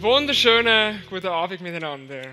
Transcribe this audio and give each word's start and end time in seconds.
Wunderschönen 0.00 1.02
guten 1.10 1.26
Abend 1.26 1.60
miteinander. 1.60 2.32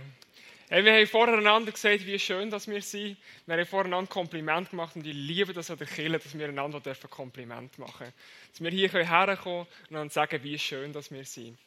Hey, 0.70 0.86
wir 0.86 0.94
haben 0.94 1.08
voreinander 1.08 1.72
gesagt, 1.72 2.06
wie 2.06 2.20
schön 2.20 2.52
dass 2.52 2.68
wir 2.68 2.80
sind. 2.80 3.18
Wir 3.48 3.58
haben 3.58 3.66
voreinander 3.66 4.08
Kompliment 4.08 4.70
gemacht 4.70 4.96
und 4.96 5.08
ich 5.08 5.16
liebe 5.16 5.52
das 5.52 5.72
an 5.72 5.80
der 5.80 5.88
Kirche, 5.88 6.20
dass 6.20 6.38
wir 6.38 6.48
einander 6.48 6.80
dürfen 6.80 7.10
Kompliment 7.10 7.76
machen 7.80 8.14
Dass 8.52 8.62
wir 8.62 8.70
hier 8.70 8.92
herkommen 8.92 9.66
und 9.90 9.96
dann 9.96 10.12
sagen, 10.12 10.44
wie 10.44 10.60
schön 10.60 10.94
dass 10.94 11.10
wir 11.10 11.26
sind. 11.26 11.58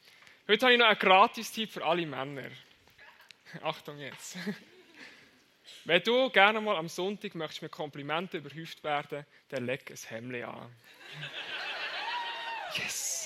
Heute 0.47 0.67
habe 0.67 0.75
ich 0.75 0.79
noch 0.79 0.87
einen 0.87 1.01
Gratis-Tipp 1.01 1.73
für 1.73 1.84
alle 1.84 2.07
Männer. 2.07 2.49
Achtung 3.65 3.99
jetzt. 3.99 4.37
Wenn 5.85 6.03
du 6.05 6.30
gerne 6.30 6.61
mal 6.61 6.77
am 6.77 6.89
Sonntag 6.89 7.35
möchtest 7.35 7.62
mit 7.62 7.73
Komplimenten 7.73 8.39
überhäuft 8.39 8.85
werden, 8.85 9.27
dann 9.49 9.67
leg 9.67 9.91
ein 9.91 9.96
Hemd 10.11 10.45
an. 10.45 10.73
Yes! 12.77 13.18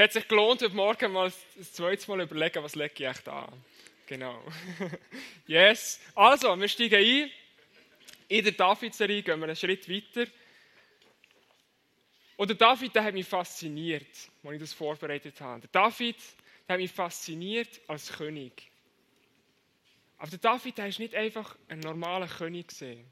Es 0.00 0.04
hat 0.04 0.12
sich 0.14 0.28
gelohnt, 0.28 0.62
heute 0.62 0.74
Morgen 0.74 1.12
mal 1.12 1.30
das 1.56 1.72
zweite 1.74 2.10
Mal 2.10 2.22
überlegen, 2.22 2.64
was 2.64 2.74
lege 2.74 2.94
ich 2.94 3.02
echt 3.02 3.28
an. 3.28 3.52
Genau. 4.06 4.42
yes. 5.46 6.00
Also, 6.14 6.58
wir 6.58 6.68
steigen 6.68 6.94
ein. 6.94 7.30
In 8.28 8.42
der 8.42 8.52
David-Serie 8.52 9.22
gehen 9.22 9.38
wir 9.38 9.44
einen 9.44 9.56
Schritt 9.56 9.86
weiter. 9.90 10.26
Und 12.38 12.48
der 12.48 12.56
David, 12.56 12.94
der 12.94 13.04
hat 13.04 13.12
mich 13.12 13.26
fasziniert, 13.26 14.06
als 14.42 14.54
ich 14.54 14.60
das 14.60 14.72
vorbereitet 14.72 15.38
habe. 15.38 15.60
Der 15.68 15.82
David, 15.82 16.16
der 16.66 16.72
hat 16.72 16.80
mich 16.80 16.92
fasziniert 16.92 17.82
als 17.86 18.10
König. 18.10 18.70
Aber 20.16 20.30
der 20.30 20.38
David, 20.38 20.78
der 20.78 20.86
ist 20.86 20.98
nicht 20.98 21.14
einfach 21.14 21.58
ein 21.68 21.80
normaler 21.80 22.26
König 22.26 22.68
gesehen. 22.68 23.04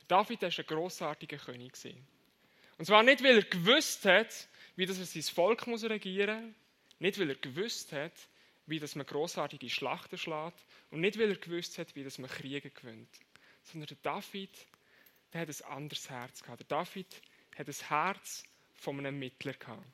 Der 0.00 0.18
David, 0.18 0.42
der 0.42 0.48
ist 0.48 0.58
ein 0.58 0.66
großartiger 0.66 1.36
König 1.36 1.74
gesehen. 1.74 2.04
Und 2.78 2.86
zwar 2.86 3.04
nicht, 3.04 3.22
weil 3.22 3.36
er 3.36 3.44
gewusst 3.44 4.04
hat, 4.06 4.48
wie 4.80 4.86
das 4.86 4.98
er 4.98 5.04
sein 5.04 5.22
Volk 5.22 5.66
muss 5.66 5.84
regieren 5.84 6.46
muss, 6.46 6.54
nicht 7.00 7.18
weil 7.18 7.28
er 7.28 7.34
gewusst 7.34 7.92
hat, 7.92 8.14
wie 8.64 8.78
das 8.80 8.94
man 8.94 9.04
großartige 9.04 9.68
Schlachten 9.68 10.16
schlägt 10.16 10.64
und 10.90 11.02
nicht 11.02 11.18
weil 11.18 11.28
er 11.28 11.36
gewusst 11.36 11.76
hat, 11.76 11.94
wie 11.94 12.02
das 12.02 12.16
man 12.16 12.30
Kriege 12.30 12.70
gewinnt, 12.70 13.10
sondern 13.62 13.88
der 13.88 13.98
David, 14.02 14.48
der 15.34 15.42
hat 15.42 15.48
ein 15.50 15.64
anderes 15.70 16.08
Herz 16.08 16.42
gehabt. 16.42 16.60
Der 16.60 16.78
David 16.78 17.06
hat 17.58 17.68
das 17.68 17.90
Herz 17.90 18.42
von 18.72 18.98
einem 18.98 19.18
Mittler 19.18 19.52
gehabt. 19.52 19.84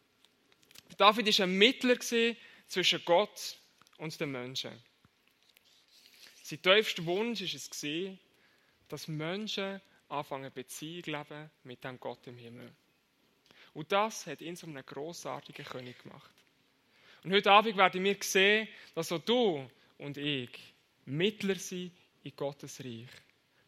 Der 0.90 0.96
David 0.98 1.26
ist 1.26 1.40
ein 1.40 1.58
Mittler 1.58 1.98
zwischen 1.98 3.04
Gott 3.04 3.58
und 3.98 4.20
den 4.20 4.30
Menschen. 4.30 4.70
Sein 6.44 6.62
tiefster 6.62 7.04
Wunsch 7.06 7.40
war 7.40 7.48
es, 7.48 8.18
dass 8.86 9.08
Menschen 9.08 9.80
anfangen, 10.08 10.52
Beziehung 10.52 11.02
leben 11.06 11.50
mit 11.64 11.82
dem 11.82 11.98
Gott 11.98 12.24
im 12.28 12.38
Himmel. 12.38 12.72
Und 13.76 13.92
das 13.92 14.26
hat 14.26 14.40
ihn 14.40 14.56
zu 14.56 14.64
einem 14.64 14.86
grossartigen 14.86 15.62
König 15.62 16.02
gemacht. 16.02 16.30
Und 17.22 17.30
heute 17.30 17.50
Abend 17.52 17.76
werden 17.76 18.02
wir 18.02 18.16
sehen, 18.20 18.68
dass 18.94 19.12
auch 19.12 19.18
du 19.18 19.70
und 19.98 20.16
ich 20.16 20.48
Mittler 21.04 21.56
sind 21.56 21.92
in 22.22 22.34
Gottes 22.34 22.80
Reich. 22.80 23.10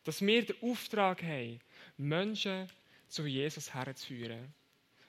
Dass 0.04 0.22
wir 0.22 0.46
den 0.46 0.56
Auftrag 0.62 1.22
haben, 1.22 1.60
Menschen 1.98 2.70
zu 3.06 3.26
Jesus 3.26 3.74
herzuführen. 3.74 4.54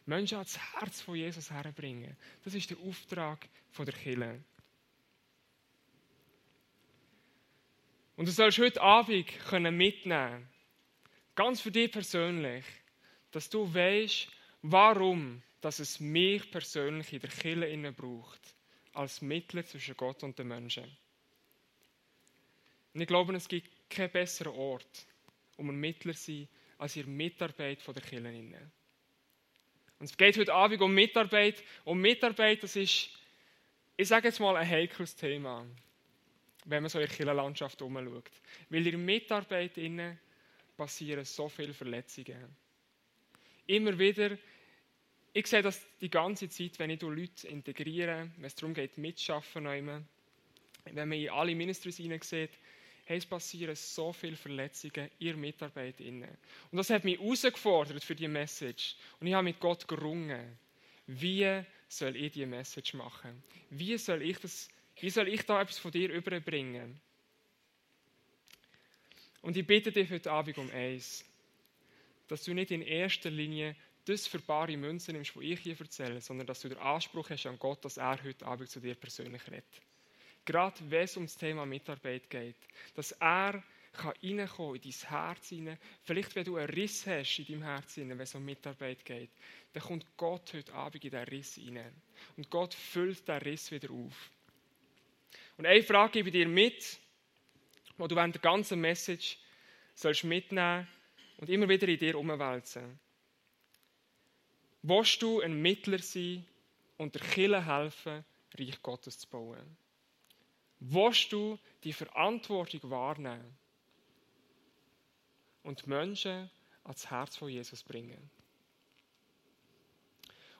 Menschen 0.05 0.35
ans 0.35 0.57
Herz 0.57 0.99
von 0.99 1.15
Jesus 1.15 1.49
herbringen. 1.49 2.17
Das 2.43 2.53
ist 2.53 2.69
der 2.69 2.77
Auftrag 2.79 3.47
der 3.77 3.93
Kirche. 3.93 4.43
Und 8.17 8.27
du 8.27 8.31
sollst 8.33 8.59
heute 8.59 8.81
Abend 8.81 9.31
mitnehmen 9.71 10.01
können, 10.03 10.49
ganz 11.35 11.61
für 11.61 11.71
dich 11.71 11.89
persönlich, 11.89 12.65
dass 13.31 13.49
du 13.49 13.73
weißt, 13.73 14.27
warum 14.61 15.41
dass 15.61 15.79
es 15.79 15.99
mich 15.99 16.49
persönlich 16.51 17.11
in 17.13 17.19
der 17.19 17.29
Kirche 17.29 17.91
braucht, 17.91 18.55
als 18.93 19.21
Mittler 19.21 19.65
zwischen 19.65 19.95
Gott 19.95 20.23
und 20.23 20.37
den 20.39 20.47
Menschen. 20.47 20.85
Und 22.93 23.01
ich 23.01 23.07
glaube, 23.07 23.35
es 23.35 23.47
gibt 23.47 23.69
keinen 23.89 24.11
besseren 24.11 24.53
Ort, 24.53 25.05
um 25.57 25.69
ein 25.69 25.75
Mittler 25.75 26.13
zu 26.13 26.31
sein, 26.31 26.47
als 26.77 26.93
der 26.93 27.05
Mitarbeit 27.05 27.85
der 27.85 28.01
Kirche. 28.01 28.71
Und 29.99 30.05
es 30.05 30.15
geht 30.15 30.37
heute 30.37 30.53
Abend 30.53 30.81
um 30.81 30.93
Mitarbeit. 30.93 31.61
Um 31.83 31.99
Mitarbeit, 31.99 32.63
das 32.63 32.77
ist, 32.77 33.09
ich 33.97 34.07
sage 34.07 34.29
jetzt 34.29 34.39
mal, 34.39 34.55
ein 34.55 34.67
heikles 34.67 35.13
Thema, 35.13 35.65
wenn 36.65 36.83
man 36.83 36.89
so 36.89 36.99
in 36.99 37.05
der 37.05 37.15
Kirchenlandschaft 37.15 37.81
umschaut. 37.81 38.31
Weil 38.69 38.87
in 38.87 39.03
Mitarbeit 39.03 39.73
passieren 40.77 41.25
so 41.25 41.49
viele 41.49 41.73
Verletzungen. 41.73 42.55
Immer 43.67 43.99
wieder 43.99 44.37
ich 45.33 45.47
sehe 45.47 45.61
das 45.61 45.81
die 46.01 46.09
ganze 46.09 46.49
Zeit, 46.49 46.79
wenn 46.79 46.89
ich 46.89 47.01
Leute 47.01 47.47
integriere, 47.47 48.29
wenn 48.37 48.45
es 48.45 48.55
darum 48.55 48.73
geht, 48.73 48.97
mitschaffen, 48.97 49.65
wenn 49.65 50.05
man 50.95 51.11
in 51.13 51.29
alle 51.29 51.55
Ministries 51.55 51.97
hineinsieht, 51.97 52.51
hey, 53.05 53.17
es 53.17 53.25
passieren 53.25 53.75
so 53.75 54.13
viele 54.13 54.35
Verletzungen 54.35 55.09
in 55.19 55.39
Mitarbeit. 55.39 55.99
Und 55.99 56.27
das 56.71 56.89
hat 56.91 57.03
mich 57.03 57.19
herausgefordert 57.19 58.03
für 58.03 58.15
die 58.15 58.27
Message. 58.27 58.95
Und 59.19 59.27
ich 59.27 59.33
habe 59.33 59.45
mit 59.45 59.59
Gott 59.59 59.87
gerungen. 59.87 60.57
Wie 61.07 61.63
soll 61.87 62.15
ich 62.15 62.33
diese 62.33 62.45
Message 62.45 62.93
machen? 62.93 63.43
Wie 63.71 63.97
soll 63.97 64.21
ich, 64.21 64.37
das, 64.37 64.69
wie 64.99 65.09
soll 65.09 65.27
ich 65.27 65.41
da 65.41 65.61
etwas 65.61 65.79
von 65.79 65.91
dir 65.91 66.11
überbringen? 66.11 67.01
Und 69.41 69.57
ich 69.57 69.65
bitte 69.65 69.91
dich 69.91 70.09
heute 70.11 70.31
Abend 70.31 70.57
um 70.59 70.69
eins, 70.69 71.25
dass 72.27 72.43
du 72.43 72.53
nicht 72.53 72.69
in 72.69 72.83
erster 72.83 73.31
Linie 73.31 73.75
das 74.05 74.27
für 74.27 74.39
bare 74.39 74.75
Münzen 74.77 75.13
nimmst, 75.13 75.35
die 75.35 75.53
ich 75.53 75.59
hier 75.59 75.79
erzähle, 75.79 76.21
sondern 76.21 76.47
dass 76.47 76.61
du 76.61 76.69
den 76.69 76.77
Anspruch 76.79 77.29
hast 77.29 77.45
an 77.45 77.59
Gott, 77.59 77.83
dass 77.85 77.97
er 77.97 78.23
heute 78.23 78.45
Abend 78.45 78.69
zu 78.69 78.79
dir 78.79 78.95
persönlich 78.95 79.45
redet. 79.47 79.81
Gerade 80.45 80.77
wenn 80.89 81.03
es 81.03 81.17
um 81.17 81.25
das 81.25 81.37
Thema 81.37 81.65
Mitarbeit 81.65 82.29
geht, 82.29 82.57
dass 82.95 83.11
er 83.13 83.63
kann 83.93 84.13
in 84.21 84.37
dein 84.37 84.47
Herz 84.47 85.49
hinein. 85.49 85.77
Vielleicht, 86.03 86.35
wenn 86.35 86.45
du 86.45 86.57
einen 86.57 86.69
Riss 86.69 87.05
hast 87.07 87.39
in 87.39 87.45
deinem 87.45 87.63
Herz 87.63 87.95
hinein, 87.95 88.17
wenn 88.17 88.23
es 88.23 88.35
um 88.35 88.45
Mitarbeit 88.45 89.03
geht, 89.03 89.31
dann 89.73 89.83
kommt 89.83 90.05
Gott 90.17 90.53
heute 90.53 90.73
Abend 90.73 91.03
in 91.03 91.11
diesen 91.11 91.25
Riss 91.25 91.55
hinein. 91.55 91.93
Und 92.37 92.49
Gott 92.49 92.73
füllt 92.73 93.27
diesen 93.27 93.41
Riss 93.41 93.71
wieder 93.71 93.91
auf. 93.91 94.31
Und 95.57 95.65
eine 95.65 95.83
Frage 95.83 96.13
gebe 96.13 96.29
ich 96.29 96.33
dir 96.33 96.47
mit, 96.47 96.99
die 97.97 98.07
du 98.07 98.15
während 98.15 98.35
der 98.35 98.41
ganzen 98.41 98.79
Message 98.79 99.37
sollst 99.93 100.23
mitnehmen 100.23 100.87
und 101.37 101.49
immer 101.49 101.67
wieder 101.67 101.87
in 101.87 101.99
dir 101.99 102.17
umwälzen. 102.17 102.99
Willst 104.81 105.21
du 105.21 105.41
ein 105.41 105.61
Mittler 105.61 105.99
sein 105.99 106.45
und 106.97 107.15
der 107.15 107.21
Kirche 107.21 107.65
helfen, 107.65 108.23
Reich 108.57 108.81
Gottes 108.81 109.19
zu 109.19 109.27
bauen? 109.27 109.77
Willst 110.79 111.31
du 111.31 111.59
die 111.83 111.93
Verantwortung 111.93 112.89
wahrnehmen 112.89 113.57
und 115.63 115.85
Menschen 115.87 116.49
ans 116.83 117.09
Herz 117.09 117.35
von 117.35 117.49
Jesus 117.49 117.83
bringen? 117.83 118.29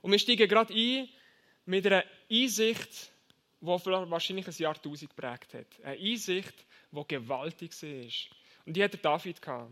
Und 0.02 0.12
wir 0.12 0.20
steigen 0.20 0.48
gerade 0.48 0.74
ein 0.74 1.10
mit 1.66 1.86
einer 1.86 2.04
Einsicht, 2.30 3.12
die 3.62 3.68
wahrscheinlich 3.68 4.48
ein 4.48 4.54
Jahrtausend 4.58 5.10
geprägt 5.16 5.54
hat. 5.54 5.68
Eine 5.84 6.00
Einsicht, 6.00 6.66
die 6.92 7.08
gewaltig 7.08 7.72
war. 7.82 8.36
Und 8.66 8.76
die 8.76 8.84
hat 8.84 8.94
der 8.94 9.00
David 9.00 9.42
gehabt. 9.42 9.72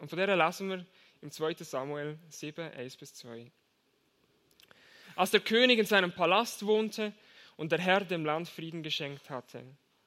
Und 0.00 0.08
von 0.08 0.18
der 0.18 0.36
lesen 0.36 0.70
wir 0.70 0.86
im 1.22 1.30
2. 1.30 1.54
Samuel 1.64 2.18
7, 2.28 2.72
1 2.72 2.96
bis 2.96 3.14
2. 3.14 3.50
Als 5.16 5.30
der 5.30 5.40
König 5.40 5.78
in 5.78 5.86
seinem 5.86 6.12
Palast 6.12 6.64
wohnte 6.64 7.12
und 7.56 7.72
der 7.72 7.78
Herr 7.78 8.04
dem 8.04 8.24
Land 8.24 8.48
Frieden 8.48 8.82
geschenkt 8.82 9.28
hatte, 9.28 9.62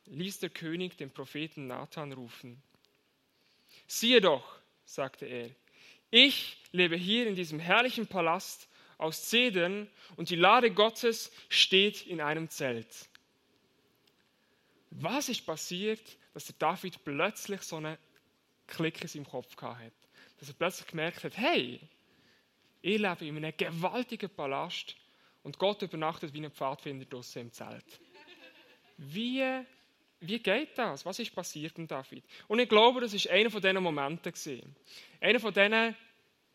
ließ 0.05 0.39
der 0.39 0.49
König 0.49 0.97
den 0.97 1.11
Propheten 1.11 1.67
Nathan 1.67 2.13
rufen. 2.13 2.61
Siehe 3.87 4.21
doch, 4.21 4.59
sagte 4.85 5.25
er, 5.25 5.49
ich 6.09 6.57
lebe 6.71 6.95
hier 6.95 7.27
in 7.27 7.35
diesem 7.35 7.59
herrlichen 7.59 8.07
Palast 8.07 8.67
aus 8.97 9.29
Zedern 9.29 9.89
und 10.15 10.29
die 10.29 10.35
Lade 10.35 10.71
Gottes 10.71 11.31
steht 11.49 12.05
in 12.07 12.21
einem 12.21 12.49
Zelt. 12.49 13.09
Was 14.91 15.29
ist 15.29 15.45
passiert, 15.45 16.01
dass 16.33 16.45
der 16.45 16.55
David 16.59 17.03
plötzlich 17.03 17.61
so 17.61 17.77
eine 17.77 17.97
Klick 18.67 19.01
in 19.01 19.07
seinem 19.07 19.25
Kopf 19.25 19.55
hatte? 19.55 20.02
Dass 20.43 20.49
er 20.49 20.57
plötzlich 20.57 20.87
gemerkt 20.87 21.23
hat, 21.23 21.37
hey, 21.37 21.79
ich 22.81 22.97
lebe 22.99 23.25
in 23.25 23.37
einem 23.37 23.53
gewaltigen 23.55 24.29
Palast 24.29 24.93
und 25.41 25.57
Gott 25.57 25.81
übernachtet 25.81 26.33
wie 26.33 26.43
ein 26.43 26.51
Pfadfinder 26.51 27.05
draussen 27.05 27.43
im 27.43 27.51
Zelt. 27.53 27.85
Wie, 28.97 29.41
wie 30.19 30.39
geht 30.39 30.77
das? 30.77 31.05
Was 31.05 31.19
ist 31.19 31.33
passiert 31.33 31.77
in 31.77 31.87
David? 31.87 32.25
Und 32.49 32.59
ich 32.59 32.67
glaube, 32.67 32.99
das 32.99 33.13
ist 33.13 33.29
einer 33.29 33.49
von 33.49 33.61
diesen 33.61 33.81
Momenten. 33.81 34.75
Einer 35.21 35.39
von 35.39 35.53
diesen, 35.53 35.95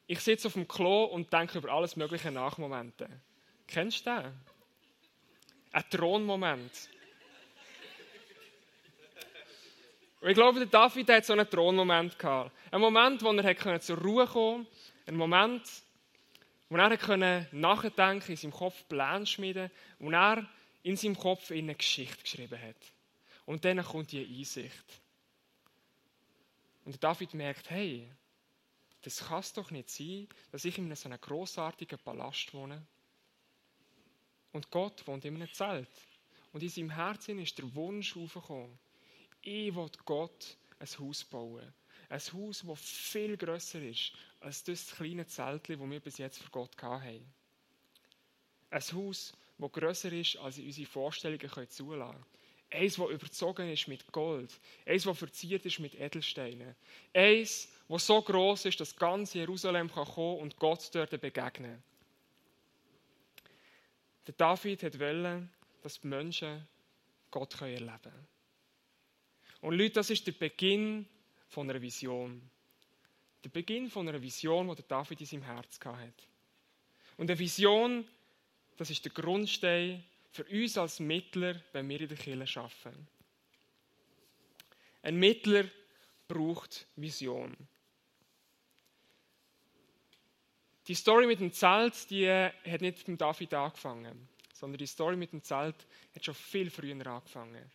ich 0.07 0.21
sitze 0.21 0.49
auf 0.49 0.53
dem 0.53 0.69
Klo 0.69 1.05
und 1.05 1.33
denke 1.33 1.57
über 1.57 1.73
alles 1.73 1.97
Mögliche 1.97 2.31
nach 2.31 2.59
Momenten. 2.59 3.09
Kennst 3.67 4.07
du 4.07 4.11
den? 4.11 4.33
Ein 5.73 5.85
Thronmoment. 5.91 6.91
Und 10.21 10.29
ich 10.29 10.35
glaube, 10.35 10.59
der 10.59 10.69
David 10.69 11.09
hat 11.11 11.25
so 11.25 11.33
einen 11.33 11.49
Thronmoment 11.49 12.19
gehabt. 12.19 12.53
Ein 12.71 12.81
Moment, 12.81 13.23
wo 13.23 13.33
er 13.33 13.81
zur 13.81 13.99
Ruhe 13.99 14.27
kommen 14.27 14.65
konnte. 14.65 14.71
Ein 15.07 15.17
Moment, 15.17 15.63
wo 16.69 16.77
er 16.77 16.97
können 16.97 17.47
nachdenken, 17.53 18.33
in 18.33 18.37
seinem 18.37 18.53
Kopf 18.53 18.87
Pläne 18.89 19.27
schmieden, 19.27 19.71
wo 19.99 20.11
er 20.11 20.47
in 20.83 20.97
seinem 20.97 21.17
Kopf 21.17 21.51
eine 21.51 21.75
Geschichte 21.75 22.23
geschrieben 22.23 22.61
hat. 22.61 22.77
Und 23.47 23.65
dann 23.65 23.83
kommt 23.83 24.13
die 24.13 24.27
Einsicht. 24.27 25.01
Und 26.85 27.03
David 27.03 27.35
merkt, 27.35 27.71
hey, 27.71 28.11
das 29.03 29.29
kann 29.29 29.41
es 29.41 29.53
doch 29.53 29.71
nicht 29.71 29.91
sein, 29.91 30.29
dass 30.51 30.65
ich 30.65 30.77
in 30.79 30.95
so 30.95 31.09
einem 31.09 31.21
grossartigen 31.21 31.99
Palast 31.99 32.53
wohne. 32.53 32.85
Und 34.53 34.71
Gott 34.71 35.07
wohnt 35.07 35.25
in 35.25 35.37
einem 35.37 35.53
Zelt. 35.53 35.89
Und 36.53 36.63
in 36.63 36.69
seinem 36.69 36.91
Herzen 36.91 37.39
ist 37.39 37.57
der 37.59 37.75
Wunsch 37.75 38.17
aufgekommen, 38.17 38.79
ich 39.43 39.75
will 39.75 39.91
Gott 40.05 40.57
ein 40.79 40.89
Haus 40.99 41.25
bauen. 41.25 41.73
Ein 42.09 42.21
Haus, 42.21 42.65
das 42.67 42.81
viel 42.81 43.37
grösser 43.37 43.83
ist 43.83 44.13
als 44.41 44.65
das 44.65 44.95
kleine 44.95 45.27
Zelt, 45.27 45.69
das 45.69 45.79
wir 45.79 46.01
bis 46.01 46.19
jetzt 46.19 46.39
für 46.39 46.51
Gott 46.51 46.81
hatten. 46.83 47.25
Ein 48.71 48.83
Haus, 48.93 49.33
das 49.59 49.73
grösser 49.73 50.13
ist, 50.13 50.37
als 50.37 50.59
unsere 50.59 50.87
Vorstellungen 50.87 51.69
zulassen 51.69 52.13
können. 52.13 52.25
Eins, 52.71 52.97
das 52.97 53.11
überzogen 53.11 53.71
ist 53.71 53.89
mit 53.89 54.11
Gold. 54.13 54.59
Eins, 54.87 55.05
das 55.05 55.19
verziert 55.19 55.65
ist 55.65 55.79
mit 55.79 55.95
Edelsteinen. 55.95 56.75
Eins, 57.15 57.69
das 57.89 58.07
so 58.07 58.21
groß 58.21 58.67
ist, 58.67 58.81
dass 58.81 58.95
ganz 58.95 59.33
Jerusalem 59.33 59.91
kann 59.91 60.07
kommen 60.07 60.41
und 60.41 60.57
Gott 60.57 60.91
dort 60.95 61.19
begegnen. 61.21 61.83
Der 64.27 64.35
David 64.35 64.83
wollte, 65.01 65.49
dass 65.83 66.01
die 66.01 66.07
Menschen 66.07 66.69
Gott 67.31 67.59
erleben 67.61 67.89
können. 68.03 68.38
Und 69.61 69.77
Leute, 69.77 69.95
das 69.95 70.11
ist 70.11 70.27
der 70.27 70.33
Beginn 70.33 71.07
von 71.49 71.69
einer 71.69 71.81
Vision. 71.81 72.41
Der 73.45 73.51
Beginn 73.51 73.91
von 73.91 74.09
einer 74.09 74.21
Vision, 74.21 74.75
die 74.75 74.83
David 74.87 75.21
in 75.21 75.27
seinem 75.27 75.43
Herz 75.43 75.79
hatte. 75.85 76.13
Und 77.17 77.31
eine 77.31 77.39
Vision, 77.39 78.07
das 78.77 78.91
ist 78.91 79.05
der 79.05 79.13
Grundstein 79.13 80.05
für 80.31 80.45
uns 80.45 80.79
als 80.79 81.01
Mittler, 81.01 81.61
wenn 81.73 81.89
wir 81.89 82.01
in 82.01 82.09
der 82.09 82.17
Kirche 82.17 82.61
arbeiten. 82.61 83.09
Ein 85.03 85.17
Mittler 85.17 85.65
braucht 86.29 86.87
Vision. 86.97 87.57
Die 90.87 90.95
Story 90.95 91.27
mit 91.27 91.41
dem 91.41 91.53
Zelt, 91.53 92.09
die 92.11 92.31
hat 92.31 92.81
nicht 92.81 93.09
mit 93.09 93.21
David 93.21 93.53
angefangen, 93.55 94.29
sondern 94.53 94.79
die 94.79 94.87
Story 94.87 95.17
mit 95.17 95.33
dem 95.33 95.43
Zelt 95.43 95.87
hat 96.15 96.25
schon 96.25 96.35
viel 96.35 96.71
früher 96.71 97.07
angefangen. 97.07 97.71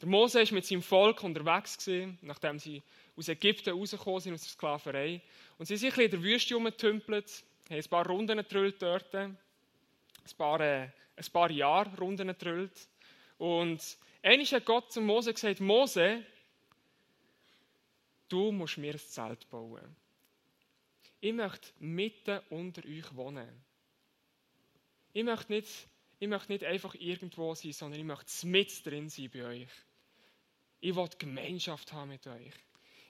Der 0.00 0.08
Mose 0.08 0.40
ist 0.40 0.52
mit 0.52 0.64
seinem 0.64 0.82
Volk 0.82 1.22
unterwegs 1.22 1.76
gewesen, 1.76 2.18
nachdem 2.22 2.58
sie 2.58 2.82
aus 3.16 3.28
Ägypten 3.28 3.74
rausgekommen 3.74 4.20
sind, 4.20 4.32
aus 4.32 4.42
der 4.42 4.50
Sklaverei. 4.50 5.20
Und 5.58 5.66
sie 5.66 5.76
sind 5.76 5.92
ein 5.92 6.04
in 6.04 6.10
der 6.10 6.22
Wüste 6.22 6.50
herumgetümpelt, 6.50 7.44
haben 7.68 7.76
ein 7.76 7.90
paar 7.90 8.06
Runden 8.06 8.38
getrüllt 8.38 8.80
dort, 8.80 9.14
ein 9.14 9.36
paar, 10.38 10.60
äh, 10.60 10.88
ein 11.16 11.32
paar 11.32 11.50
Jahre 11.50 11.94
Runden 11.98 12.28
getrüllt. 12.28 12.88
Und 13.36 13.98
einmal 14.22 14.46
hat 14.46 14.64
Gott 14.64 14.90
zu 14.90 15.02
Mose 15.02 15.34
gesagt, 15.34 15.60
Mose, 15.60 16.24
du 18.30 18.52
musst 18.52 18.78
mir 18.78 18.94
ein 18.94 18.98
Zelt 18.98 19.50
bauen. 19.50 19.96
Ich 21.20 21.34
möchte 21.34 21.72
mitten 21.78 22.40
unter 22.48 22.82
euch 22.86 23.14
wohnen. 23.14 23.48
Ich 25.12 25.24
möchte 25.24 25.52
nicht, 25.52 25.68
ich 26.18 26.28
möchte 26.28 26.52
nicht 26.52 26.64
einfach 26.64 26.94
irgendwo 26.94 27.54
sein, 27.54 27.72
sondern 27.72 28.00
ich 28.00 28.06
möchte 28.06 28.46
mit 28.46 28.86
drin 28.86 29.10
sein 29.10 29.28
bei 29.30 29.44
euch. 29.44 29.68
Ich 30.80 30.94
will 30.94 31.08
Gemeinschaft 31.18 31.92
haben 31.92 32.10
mit 32.10 32.26
euch. 32.26 32.52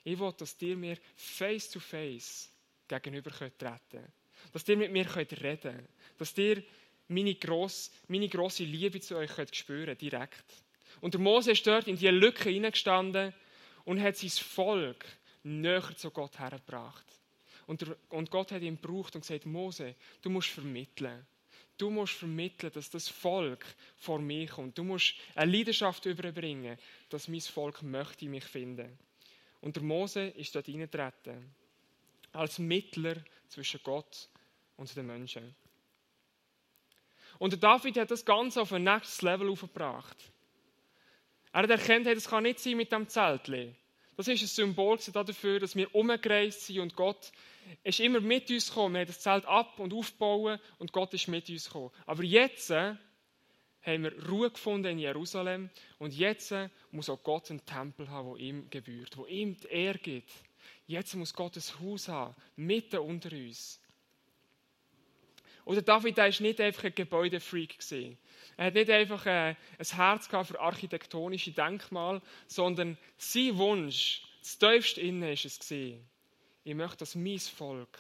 Ich 0.05 0.19
will, 0.19 0.33
dass 0.37 0.61
ihr 0.61 0.77
mir 0.77 0.97
face 1.17 1.71
to 1.71 1.81
face 1.81 2.51
gegenüber 2.89 3.31
könnt 3.31 3.59
treten 3.59 4.13
Dass 4.53 4.69
ihr 4.69 4.77
mit 4.77 4.93
mir 4.93 5.05
könnt 5.05 5.41
reden 5.43 5.89
Dass 6.19 6.37
ihr 6.39 6.63
meine 7.09 7.35
grosse, 7.35 7.91
meine 8.09 8.29
grosse 8.29 8.65
Liebe 8.65 9.01
zu 9.01 9.17
euch 9.17 9.31
könnt 9.31 9.55
spüren 9.55 9.97
direkt. 9.97 10.45
Und 11.01 11.15
der 11.15 11.21
Mose 11.21 11.53
ist 11.53 11.67
dort 11.67 11.89
in 11.89 11.97
diese 11.97 12.11
Lücke 12.11 12.51
hineingestanden 12.51 13.35
und 13.85 14.01
hat 14.01 14.17
sein 14.17 14.31
Volk 14.31 15.07
näher 15.43 15.97
zu 15.97 16.11
Gott 16.11 16.39
hergebracht. 16.39 17.07
Und, 17.67 17.83
der, 17.83 17.97
und 18.09 18.31
Gott 18.31 18.53
hat 18.53 18.63
ihn 18.63 18.81
gebraucht 18.81 19.15
und 19.15 19.21
gesagt, 19.21 19.47
Mose, 19.47 19.95
du 20.23 20.31
musst 20.31 20.49
vermitteln. 20.49 21.27
Du 21.81 21.89
musst 21.89 22.13
vermitteln, 22.13 22.71
dass 22.75 22.91
das 22.91 23.09
Volk 23.09 23.65
vor 23.97 24.19
mir 24.19 24.47
kommt. 24.47 24.77
Du 24.77 24.85
musst 24.85 25.15
eine 25.35 25.51
Leidenschaft 25.51 26.05
überbringen, 26.05 26.77
dass 27.09 27.27
mein 27.27 27.41
Volk 27.41 27.81
möchte 27.83 28.27
mich 28.27 28.45
finden. 28.45 28.99
Und 29.63 29.77
der 29.77 29.83
Mose 29.83 30.27
ist 30.29 30.55
dort 30.55 30.67
hineingetreten. 30.67 31.55
Als 32.33 32.59
Mittler 32.59 33.17
zwischen 33.49 33.81
Gott 33.83 34.29
und 34.77 34.95
den 34.95 35.07
Menschen. 35.07 35.55
Und 37.39 37.53
der 37.53 37.61
David 37.61 37.97
hat 37.97 38.11
das 38.11 38.27
Ganze 38.27 38.61
auf 38.61 38.75
ein 38.75 38.85
nächstes 38.85 39.23
Level 39.23 39.49
aufgebracht. 39.49 40.19
Er 41.51 41.63
hat 41.63 41.71
erkannt, 41.71 42.07
das 42.07 42.29
kann 42.29 42.43
nicht 42.43 42.61
sein 42.61 42.77
mit 42.77 42.93
dem 42.93 43.09
Zeltli. 43.09 43.75
Das 44.19 44.29
ist 44.29 44.43
ein 44.43 44.49
Symbol 44.49 44.99
dafür, 44.99 45.59
dass 45.59 45.75
wir 45.75 45.95
umgereist 45.95 46.67
sind 46.67 46.81
und 46.81 46.95
Gott 46.95 47.33
ist 47.83 48.01
immer 48.01 48.21
mit 48.21 48.51
uns 48.51 48.69
gekommen. 48.69 48.95
Wir 48.95 49.01
haben 49.01 49.07
das 49.09 49.21
Zelt 49.21 49.45
ab 49.47 49.79
und 49.79 49.93
aufgebaut 49.93 50.61
und 50.79 50.93
Gott 50.93 51.15
ist 51.15 51.29
mit 51.29 51.49
uns 51.49 51.67
gekommen. 51.67 51.91
Aber 52.07 52.23
jetzt 52.23 52.71
äh, 52.71 52.95
haben 53.83 54.05
wir 54.05 54.29
Ruhe 54.29 54.51
gefunden 54.51 54.93
in 54.93 54.99
Jerusalem 54.99 55.71
und 55.99 56.15
jetzt 56.15 56.53
äh, 56.53 56.69
muss 56.91 57.09
auch 57.09 57.23
Gott 57.23 57.51
einen 57.51 57.65
Tempel 57.65 58.11
haben, 58.11 58.29
wo 58.29 58.37
ihm 58.37 58.69
gebührt, 58.71 59.17
wo 59.17 59.27
ihm 59.27 59.57
die 59.59 59.69
Ehre 59.69 59.99
gibt. 59.99 60.31
Jetzt 60.87 61.15
muss 61.15 61.35
Gott 61.35 61.57
ein 61.57 61.81
Haus 61.81 62.09
haben, 62.09 62.35
mitten 62.57 62.99
unter 62.99 63.33
uns. 63.33 63.81
Oder 65.65 65.83
David 65.83 66.17
war 66.17 66.29
nicht 66.29 66.61
einfach 66.61 66.85
ein 66.85 66.95
Gebäudefreak. 66.95 67.79
Er 68.57 68.67
hat 68.67 68.75
nicht 68.75 68.91
einfach 68.91 69.25
äh, 69.27 69.55
ein 69.79 69.87
Herz 69.97 70.27
für 70.27 70.61
architektonische 70.61 71.53
Denkmale, 71.53 72.23
sondern 72.47 72.99
sein 73.17 73.57
Wunsch, 73.57 74.23
das 74.41 74.59
tiefste 74.59 75.01
Innen 75.01 75.33
ist 75.33 75.45
es 75.45 75.59
gesehen 75.59 76.10
ich 76.65 76.75
möchte, 76.75 76.99
dass 76.99 77.15
mein 77.15 77.39
Volk 77.39 77.99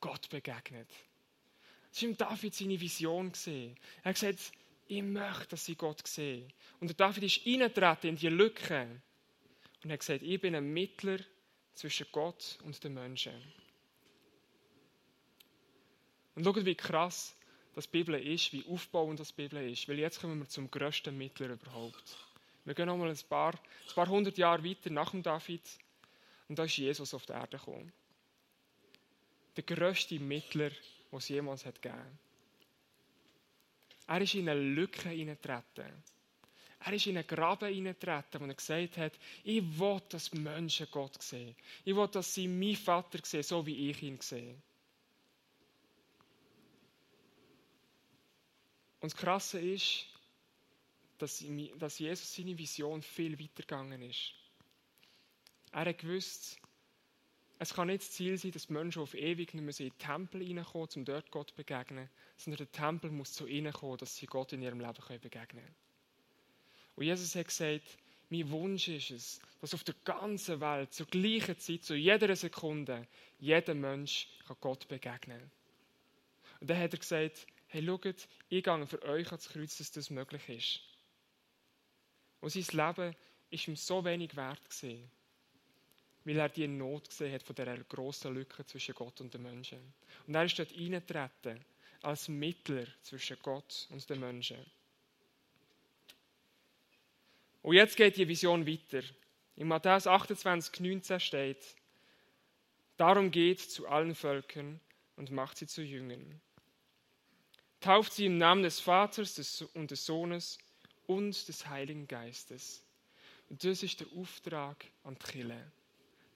Gott 0.00 0.28
begegnet. 0.28 0.88
Das 1.90 2.02
war 2.02 2.12
David 2.12 2.54
seine 2.54 2.80
Vision. 2.80 3.32
Er 3.46 3.74
hat 4.04 4.14
gesagt, 4.14 4.52
ich 4.88 5.02
möchte, 5.02 5.48
dass 5.48 5.64
sie 5.64 5.76
Gott 5.76 6.06
sehen. 6.06 6.52
Und 6.80 6.88
der 6.88 6.96
David 6.96 7.24
ist 7.24 7.46
eingetreten 7.46 8.08
in 8.08 8.16
die 8.16 8.28
Lücke 8.28 9.00
und 9.82 9.92
hat 9.92 10.00
gesagt, 10.00 10.22
ich 10.22 10.40
bin 10.40 10.54
ein 10.54 10.72
Mittler 10.72 11.18
zwischen 11.74 12.06
Gott 12.12 12.58
und 12.64 12.82
den 12.84 12.94
Menschen. 12.94 13.34
Und 16.34 16.44
schaut, 16.44 16.64
wie 16.64 16.74
krass 16.74 17.36
das 17.74 17.86
Bibel 17.86 18.14
ist, 18.14 18.52
wie 18.52 18.64
aufbauend 18.66 19.20
das 19.20 19.32
Bibel 19.32 19.70
ist. 19.70 19.88
Weil 19.88 19.98
jetzt 19.98 20.20
kommen 20.20 20.38
wir 20.38 20.48
zum 20.48 20.70
grössten 20.70 21.16
Mittler 21.16 21.50
überhaupt. 21.50 22.18
Wir 22.64 22.74
gehen 22.74 22.86
nochmal 22.86 23.10
ein 23.10 23.18
paar, 23.28 23.54
ein 23.54 23.94
paar 23.94 24.08
hundert 24.08 24.38
Jahre 24.38 24.64
weiter 24.64 24.90
nach 24.90 25.10
dem 25.10 25.22
David. 25.22 25.62
Und 26.48 26.58
da 26.58 26.64
ist 26.64 26.76
Jesus 26.76 27.14
auf 27.14 27.26
die 27.26 27.32
Erde 27.32 27.58
gekommen 27.58 27.92
der 29.56 29.64
grösste 29.64 30.18
Mittler, 30.18 30.70
den 30.70 31.18
es 31.18 31.28
jemals 31.28 31.66
hat 31.66 31.80
gegeben 31.82 32.18
Er 34.06 34.20
ist 34.20 34.34
in 34.34 34.48
eine 34.48 34.60
Lücke 34.60 35.10
hineingetreten. 35.10 35.92
Er 36.84 36.92
ist 36.92 37.06
in 37.06 37.16
einen 37.16 37.26
Graben 37.26 37.72
hineingetreten, 37.72 38.40
wo 38.40 38.46
er 38.46 38.54
gesagt 38.54 38.96
hat, 38.96 39.12
ich 39.44 39.62
will, 39.78 40.02
dass 40.08 40.32
Menschen 40.32 40.88
Gott 40.90 41.22
sehen. 41.22 41.54
Ich 41.84 41.94
will, 41.94 42.08
dass 42.08 42.34
sie 42.34 42.48
meinen 42.48 42.76
Vater 42.76 43.18
sehen, 43.22 43.42
so 43.42 43.64
wie 43.64 43.90
ich 43.90 44.02
ihn 44.02 44.20
sehe. 44.20 44.56
Und 49.00 49.12
das 49.12 49.16
Krasse 49.16 49.60
ist, 49.60 50.06
dass 51.18 51.40
Jesus 51.98 52.34
seine 52.34 52.58
Vision 52.58 53.02
viel 53.02 53.38
weitergegangen 53.38 54.02
ist. 54.02 54.34
Er 55.72 55.86
hat 55.86 55.98
gewusst, 55.98 56.58
es 57.62 57.74
kann 57.74 57.86
nicht 57.86 58.02
das 58.02 58.10
Ziel 58.10 58.36
sein, 58.38 58.50
dass 58.50 58.68
Menschen 58.70 59.02
auf 59.02 59.14
ewig 59.14 59.54
nicht 59.54 59.62
mehr 59.62 59.78
in 59.78 59.90
den 59.90 59.98
Tempel 59.98 60.44
hineinkommen, 60.44 60.88
um 60.96 61.04
dort 61.04 61.30
Gott 61.30 61.50
zu 61.50 61.56
begegnen, 61.56 62.08
sondern 62.36 62.58
der 62.58 62.72
Tempel 62.72 63.10
muss 63.10 63.32
zu 63.32 63.46
ihnen 63.46 63.72
kommen, 63.72 63.98
dass 63.98 64.16
sie 64.16 64.26
Gott 64.26 64.52
in 64.52 64.62
ihrem 64.62 64.80
Leben 64.80 65.20
begegnen 65.20 65.46
können. 65.46 65.74
Und 66.96 67.04
Jesus 67.04 67.34
hat 67.36 67.46
gesagt, 67.46 67.98
mein 68.30 68.50
Wunsch 68.50 68.88
ist 68.88 69.10
es, 69.10 69.40
dass 69.60 69.74
auf 69.74 69.84
der 69.84 69.94
ganzen 70.04 70.60
Welt 70.60 70.92
zur 70.92 71.06
gleichen 71.06 71.56
Zeit, 71.58 71.84
zu 71.84 71.94
jeder 71.94 72.34
Sekunde, 72.34 73.06
jeder 73.38 73.74
Mensch 73.74 74.28
Gott 74.60 74.88
begegnen 74.88 75.38
kann. 75.38 75.50
Und 76.60 76.70
dann 76.70 76.78
hat 76.78 76.92
er 76.92 76.98
gesagt, 76.98 77.46
hey, 77.68 77.84
schaut, 77.84 78.28
ich 78.48 78.64
gehe 78.64 78.86
für 78.86 79.02
euch 79.02 79.26
ans 79.28 79.48
Kreuz, 79.48 79.78
dass 79.78 79.92
das 79.92 80.10
möglich 80.10 80.48
ist. 80.48 80.80
Und 82.40 82.50
sein 82.50 82.86
Leben 82.88 83.16
ist 83.50 83.68
ihm 83.68 83.76
so 83.76 84.04
wenig 84.04 84.34
wert 84.34 84.68
gesehen 84.68 85.10
weil 86.24 86.38
er 86.38 86.48
die 86.48 86.68
Not 86.68 87.08
gesehen 87.08 87.32
hat 87.32 87.42
von 87.42 87.54
dieser 87.54 87.76
grossen 87.78 88.34
Lücke 88.34 88.64
zwischen 88.66 88.94
Gott 88.94 89.20
und 89.20 89.32
den 89.34 89.42
Menschen. 89.42 89.92
Und 90.26 90.34
er 90.34 90.44
ist 90.44 90.58
dort 90.58 90.72
eingetreten 90.72 91.64
als 92.02 92.28
Mittler 92.28 92.86
zwischen 93.02 93.36
Gott 93.42 93.86
und 93.90 94.08
den 94.08 94.20
Menschen. 94.20 94.58
Und 97.62 97.74
jetzt 97.74 97.96
geht 97.96 98.16
die 98.16 98.26
Vision 98.26 98.66
weiter. 98.66 99.02
In 99.56 99.68
Matthäus 99.68 100.06
28, 100.06 100.80
19 100.80 101.20
steht, 101.20 101.76
Darum 102.96 103.30
geht 103.30 103.60
zu 103.60 103.88
allen 103.88 104.14
Völkern 104.14 104.80
und 105.16 105.30
macht 105.30 105.56
sie 105.56 105.66
zu 105.66 105.82
Jüngern 105.82 106.40
tauft 107.82 108.12
sie 108.12 108.26
im 108.26 108.38
Namen 108.38 108.62
des 108.62 108.80
Vaters 108.80 109.62
und 109.74 109.90
des 109.90 110.06
Sohnes 110.06 110.58
und 111.06 111.48
des 111.48 111.68
Heiligen 111.68 112.06
Geistes. 112.08 112.82
Und 113.50 113.62
das 113.64 113.82
ist 113.82 114.00
der 114.00 114.06
Auftrag 114.16 114.86
an 115.04 115.16
die 115.16 115.32
Kirche. 115.32 115.72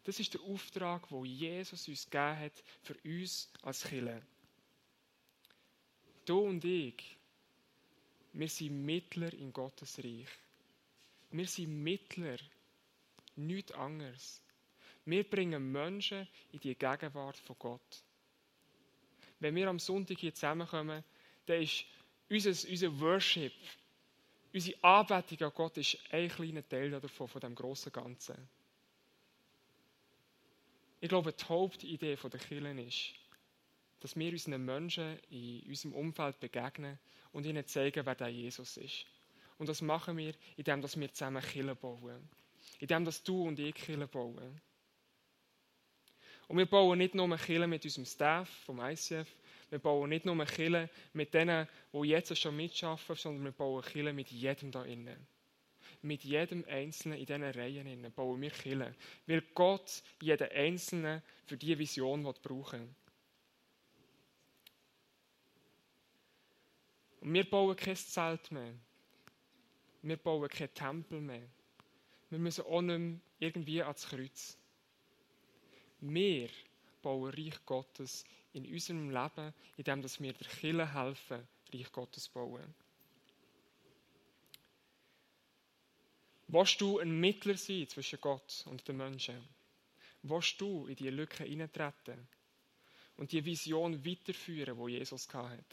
Das 0.07 0.21
ist 0.21 0.35
der 0.35 0.41
Auftrag, 0.43 1.11
wo 1.11 1.25
Jesus 1.25 1.89
uns 1.89 2.05
gegeben 2.05 2.39
hat 2.39 2.63
für 2.85 2.95
uns 3.05 3.51
als 3.63 3.83
Kirche. 3.83 4.23
Du 6.25 6.39
und 6.43 6.65
ich, 6.65 7.17
wir 8.33 8.49
sind 8.49 8.87
Mittler 8.87 9.33
in 9.35 9.53
Gottes 9.53 9.99
Reich. 9.99 10.29
Wir 11.33 11.49
sind 11.49 11.83
Mittler, 11.83 12.37
nichts 13.35 13.73
anderes. 13.73 14.41
Wir 15.07 15.25
bringen 15.29 15.73
Menschen 15.73 16.29
in 16.53 16.61
die 16.61 16.77
Gegenwart 16.77 17.39
von 17.39 17.57
Gott. 17.59 18.05
Wenn 19.41 19.57
wir 19.57 19.67
am 19.67 19.81
Sonntag 19.81 20.21
hier 20.21 20.33
zusammenkommen, 20.33 21.03
dann 21.47 21.63
ist 21.63 21.85
unser, 22.31 22.51
unser 22.51 23.01
Worship, 23.01 23.55
unsere 24.55 24.85
Anbetung 24.85 25.49
an 25.49 25.53
Gott 25.53 25.79
ist 25.79 25.99
ein 26.13 26.29
kleiner 26.29 26.69
Teil 26.69 26.91
davon, 26.93 27.27
von 27.27 27.41
dem 27.41 27.57
großen 27.57 27.91
Ganzen. 27.91 28.49
Ich 31.01 31.09
glaube, 31.09 31.33
die 31.33 31.45
Hauptidee 31.45 32.17
der 32.17 32.41
Kirche 32.41 32.81
ist, 32.81 33.15
dass 34.01 34.17
wir 34.17 34.33
unseren 34.33 34.65
Menschen 34.65 35.19
in 35.31 35.63
unserem 35.67 35.95
Umfeld 35.95 36.41
begegnen 36.41 36.99
und 37.33 37.45
ihnen 37.45 37.67
zeigen, 37.67 38.07
wer 38.07 38.15
der 38.15 38.29
Jesus 38.29 38.77
ist. 38.77 39.07
Und 39.59 39.69
das 39.69 39.83
machen 39.83 40.17
wir, 40.17 40.35
indem 40.57 40.83
wir 40.83 41.13
zusammen 41.13 41.43
Kirche 41.43 41.75
bauen. 41.75 42.29
Indem 42.79 43.05
dass 43.05 43.23
du 43.23 43.47
und 43.47 43.59
ich 43.59 43.75
Kirche 43.75 44.07
bauen. 44.07 44.61
Und 46.49 46.59
wir 46.59 46.67
bauen 46.67 46.99
nicht 46.99 47.15
nur 47.15 47.37
Kirche 47.37 47.67
mit 47.67 47.85
unserem 47.85 48.07
Staff 48.07 48.49
vom 48.65 48.81
ICF, 48.81 49.29
wir 49.69 49.81
bauen 49.81 50.09
nicht 50.11 50.25
nur 50.25 50.45
Kirche 50.45 50.89
mit 51.13 51.35
denen, 51.35 51.67
die 51.93 52.09
jetzt 52.09 52.37
schon 52.39 52.57
mitschaffen, 52.57 53.17
sondern 53.17 53.45
wir 53.45 53.53
bauen 53.53 53.83
Kirche 53.83 54.13
mit 54.13 54.31
jedem 54.31 54.71
da 54.71 54.85
innen. 54.85 55.27
Mit 56.07 56.23
jedem 56.23 56.65
Einzelnen 56.69 57.19
in 57.19 57.27
diesen 57.27 57.43
Reihen 57.43 58.13
bauen 58.15 58.41
wir 58.41 58.51
Kirche. 58.51 58.95
Weil 59.27 59.43
Gott 59.55 60.05
jeden 60.23 60.49
Einzelnen 60.53 61.21
für 61.47 61.57
diese 61.57 61.81
Vision 61.81 62.23
brauchen 62.23 62.81
will. 62.81 62.95
Und 67.23 67.35
wir 67.35 67.51
bauen 67.51 67.75
kein 67.75 67.97
Zelt 67.97 68.53
mehr. 68.53 68.73
Wir 70.03 70.17
bauen 70.17 70.49
keinen 70.49 70.75
Tempel 70.75 71.21
mehr. 71.21 71.49
Wir 72.31 72.39
müssen 72.39 72.65
auch 72.67 72.83
nicht 72.83 72.99
mehr 72.99 73.19
irgendwie 73.41 73.83
ans 73.83 74.07
Kreuz. 74.07 74.57
Wir 75.99 76.49
bauen 77.03 77.35
Reich 77.35 77.67
Gottes 77.67 78.25
in 78.53 78.65
unserem 78.65 79.11
Leben, 79.11 79.53
indem 79.77 80.05
wir 80.05 80.33
der 80.35 80.49
Kirche 80.49 80.95
helfen, 80.95 81.49
Reich 81.73 81.91
Gottes 81.91 82.25
zu 82.25 82.33
bauen. 82.33 82.86
Willst 86.49 86.81
du 86.81 86.99
ein 86.99 87.19
Mittler 87.19 87.57
sein 87.57 87.89
zwischen 87.89 88.21
Gott 88.21 88.65
und 88.67 88.87
den 88.87 88.97
Menschen? 88.97 89.43
Willst 90.23 90.61
du 90.61 90.87
in 90.87 90.97
die 90.97 91.11
Lücke 91.11 91.45
hineintreten 91.45 92.29
und 93.17 93.33
die 93.33 93.45
Vision 93.45 94.05
weiterführen, 94.05 94.77
wo 94.77 94.89
Jesus 94.89 95.29
hatte? 95.33 95.65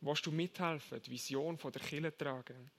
Willst 0.00 0.26
du 0.26 0.30
mithelfen, 0.30 1.02
die 1.02 1.10
Vision 1.10 1.56
der 1.56 1.82
Kirche 1.82 2.16
tragen? 2.16 2.70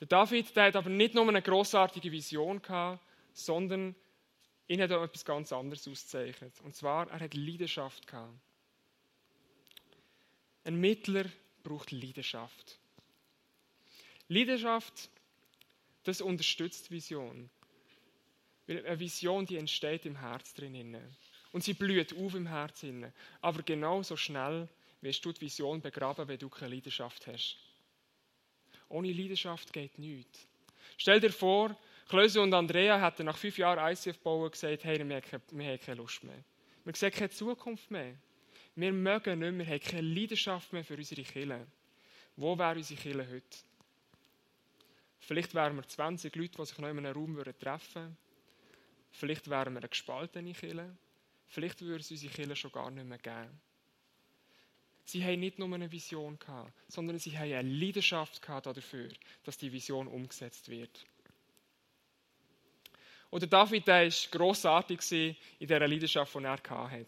Der 0.00 0.06
David 0.06 0.54
der 0.54 0.66
hat 0.66 0.76
aber 0.76 0.90
nicht 0.90 1.14
nur 1.14 1.28
eine 1.28 1.42
großartige 1.42 2.10
Vision 2.10 2.62
gehabt, 2.62 3.04
sondern 3.32 3.94
ihn 4.68 4.80
hat 4.80 4.92
auch 4.92 5.02
etwas 5.02 5.24
ganz 5.24 5.52
anderes 5.52 5.86
ausgezeichnet. 5.88 6.60
Und 6.62 6.74
zwar, 6.74 7.08
er 7.10 7.20
hat 7.20 7.34
Leidenschaft 7.34 8.06
gehabt. 8.06 8.38
Ein 10.64 10.80
Mittler 10.80 11.24
braucht 11.62 11.90
Leidenschaft. 11.90 12.78
Leidenschaft, 14.28 15.10
das 16.04 16.20
unterstützt 16.20 16.90
Vision. 16.90 17.50
Weil 18.66 18.84
eine 18.84 19.00
Vision, 19.00 19.46
die 19.46 19.56
entsteht 19.56 20.04
im 20.06 20.16
Herz 20.16 20.54
drin. 20.54 20.96
Und 21.52 21.64
sie 21.64 21.74
blüht 21.74 22.14
auf 22.16 22.34
im 22.34 22.46
Herz. 22.46 22.84
Aber 23.40 23.62
genauso 23.62 24.16
schnell 24.16 24.68
wirst 25.00 25.24
du 25.24 25.32
die 25.32 25.40
Vision 25.40 25.80
begraben, 25.80 26.28
wenn 26.28 26.38
du 26.38 26.48
keine 26.48 26.74
Leidenschaft 26.74 27.26
hast. 27.26 27.56
Ohne 28.88 29.12
Leidenschaft 29.12 29.72
geht 29.72 29.98
nichts. 29.98 30.46
Stell 30.96 31.20
dir 31.20 31.32
vor, 31.32 31.76
Klöse 32.08 32.40
und 32.40 32.54
Andrea 32.54 32.98
hätten 32.98 33.26
nach 33.26 33.36
fünf 33.36 33.58
Jahren 33.58 33.92
ICF 33.92 34.18
bauen 34.20 34.50
gesagt, 34.50 34.84
hey, 34.84 34.98
wir 35.06 35.22
haben 35.22 35.80
keine 35.80 35.96
Lust 35.96 36.24
mehr. 36.24 36.42
Wir 36.84 36.94
sehen 36.94 37.12
keine 37.12 37.30
Zukunft 37.30 37.90
mehr. 37.90 38.14
Wir 38.74 38.92
mögen 38.92 39.38
nicht 39.38 39.52
mehr, 39.52 39.66
wir 39.66 39.74
haben 39.74 39.80
keine 39.80 40.08
Leidenschaft 40.08 40.72
mehr 40.72 40.84
für 40.84 40.96
unsere 40.96 41.22
Kirche. 41.22 41.66
Wo 42.36 42.58
wäre 42.58 42.76
unsere 42.76 43.00
Kirche 43.00 43.28
heute? 43.30 43.58
Vielleicht 45.28 45.54
wären 45.54 45.76
wir 45.76 45.86
20 45.86 46.34
Leute, 46.36 46.56
die 46.56 46.64
sich 46.64 46.78
noch 46.78 46.88
in 46.88 46.98
einem 47.04 47.12
Raum 47.14 47.36
treffen 47.60 47.94
würden. 47.94 48.16
Vielleicht 49.10 49.50
wären 49.50 49.74
wir 49.74 49.80
eine 49.80 49.88
gespaltene 49.90 50.54
Kirche. 50.54 50.96
Vielleicht 51.48 51.82
würde 51.82 52.00
es 52.00 52.10
unsere 52.10 52.32
Kirche 52.32 52.56
schon 52.56 52.72
gar 52.72 52.90
nicht 52.90 53.04
mehr 53.04 53.18
geben. 53.18 53.60
Sie 55.04 55.22
haben 55.22 55.40
nicht 55.40 55.58
nur 55.58 55.70
eine 55.74 55.92
Vision 55.92 56.38
gehabt, 56.38 56.72
sondern 56.88 57.18
sie 57.18 57.36
haben 57.36 57.52
eine 57.52 57.68
Leidenschaft 57.68 58.40
gehabt 58.40 58.68
dafür, 58.68 59.10
dass 59.44 59.58
die 59.58 59.70
Vision 59.70 60.06
umgesetzt 60.06 60.70
wird. 60.70 61.04
Oder 63.30 63.46
David, 63.46 63.86
der 63.86 64.06
war 64.06 64.30
grossartig 64.30 65.12
in 65.12 65.36
dieser 65.60 65.86
Leidenschaft, 65.86 66.34
die 66.34 66.42
er 66.42 66.52
hatte. 66.52 67.06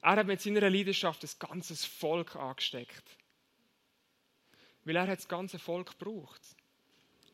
Er 0.00 0.16
hat 0.16 0.26
mit 0.26 0.40
seiner 0.40 0.70
Leidenschaft 0.70 1.22
das 1.22 1.38
ganze 1.38 1.76
Volk 1.76 2.34
angesteckt. 2.34 3.04
Weil 4.84 4.96
er 4.96 5.06
hat 5.06 5.18
das 5.18 5.28
ganze 5.28 5.58
Volk 5.58 5.98
gebraucht. 5.98 6.56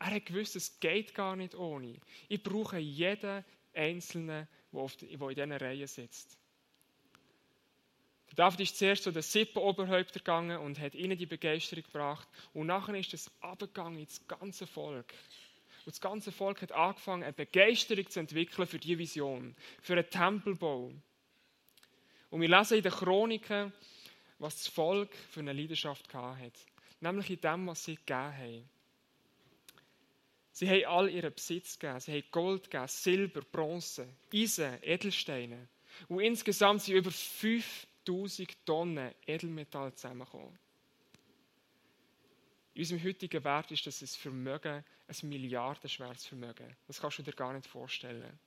Er 0.05 0.11
hat 0.11 0.27
gewusst, 0.27 0.55
es 0.55 0.79
geht 0.79 1.15
gar 1.15 1.35
nicht 1.35 1.55
ohne. 1.55 1.95
Ich 2.29 2.43
brauche 2.43 2.77
jeden 2.77 3.43
Einzelnen, 3.73 4.47
der 4.71 4.89
in 5.01 5.35
dieser 5.35 5.61
Reihe 5.61 5.87
sitzt. 5.87 6.37
David 8.35 8.59
ist 8.59 8.77
zuerst 8.77 9.01
zu 9.01 9.11
den 9.11 9.23
sieben 9.23 9.57
Oberhäuptern 9.57 10.19
gegangen 10.19 10.59
und 10.59 10.79
hat 10.79 10.93
ihnen 10.93 11.17
die 11.17 11.25
Begeisterung 11.25 11.83
gebracht. 11.83 12.27
Und 12.53 12.67
nachher 12.67 12.93
ist 12.93 13.15
es 13.15 13.31
abgegangen 13.41 13.97
ins 13.97 14.21
ganze 14.27 14.67
Volk. 14.67 15.11
Und 15.85 15.93
das 15.95 16.01
ganze 16.01 16.31
Volk 16.31 16.61
hat 16.61 16.71
angefangen, 16.71 17.23
eine 17.23 17.33
Begeisterung 17.33 18.07
zu 18.07 18.19
entwickeln 18.19 18.67
für 18.67 18.77
diese 18.77 18.99
Vision, 18.99 19.55
für 19.81 19.93
einen 19.93 20.07
Tempelbau. 20.07 20.91
Und 22.29 22.41
wir 22.41 22.49
lesen 22.49 22.77
in 22.77 22.83
den 22.83 22.91
Chroniken, 22.91 23.73
was 24.37 24.57
das 24.57 24.67
Volk 24.67 25.15
für 25.31 25.39
eine 25.39 25.53
Leidenschaft 25.53 26.13
hatte. 26.13 26.59
Nämlich 26.99 27.31
in 27.31 27.41
dem, 27.41 27.65
was 27.65 27.85
sie 27.85 27.95
gegeben 27.95 28.37
haben. 28.37 28.74
Sie 30.55 30.69
haben 30.69 30.85
all 30.85 31.09
ihren 31.09 31.33
Besitz 31.33 31.77
gegeben. 31.77 31.99
Sie 31.99 32.13
haben 32.13 32.23
Gold 32.31 32.71
gegeben, 32.71 32.87
Silber, 32.87 33.41
Bronze, 33.41 34.07
Eisen, 34.33 34.81
Edelsteine. 34.81 35.67
Und 36.07 36.21
insgesamt 36.21 36.81
sind 36.81 36.95
über 36.95 37.11
5 37.11 37.85
1000 38.07 38.65
Tonnen 38.65 39.13
Edelmetall 39.25 39.93
zusammenkommen. 39.95 40.57
In 42.73 42.81
unserem 42.81 43.03
heutigen 43.03 43.43
Wert 43.43 43.71
ist 43.71 43.85
das 43.85 44.01
ein 44.01 44.07
Vermögen, 44.07 44.83
ein 45.07 45.29
milliardenschweres 45.29 46.25
Vermögen. 46.25 46.73
Das 46.87 47.01
kannst 47.01 47.19
du 47.19 47.23
dir 47.23 47.33
gar 47.33 47.53
nicht 47.53 47.67
vorstellen. 47.67 48.39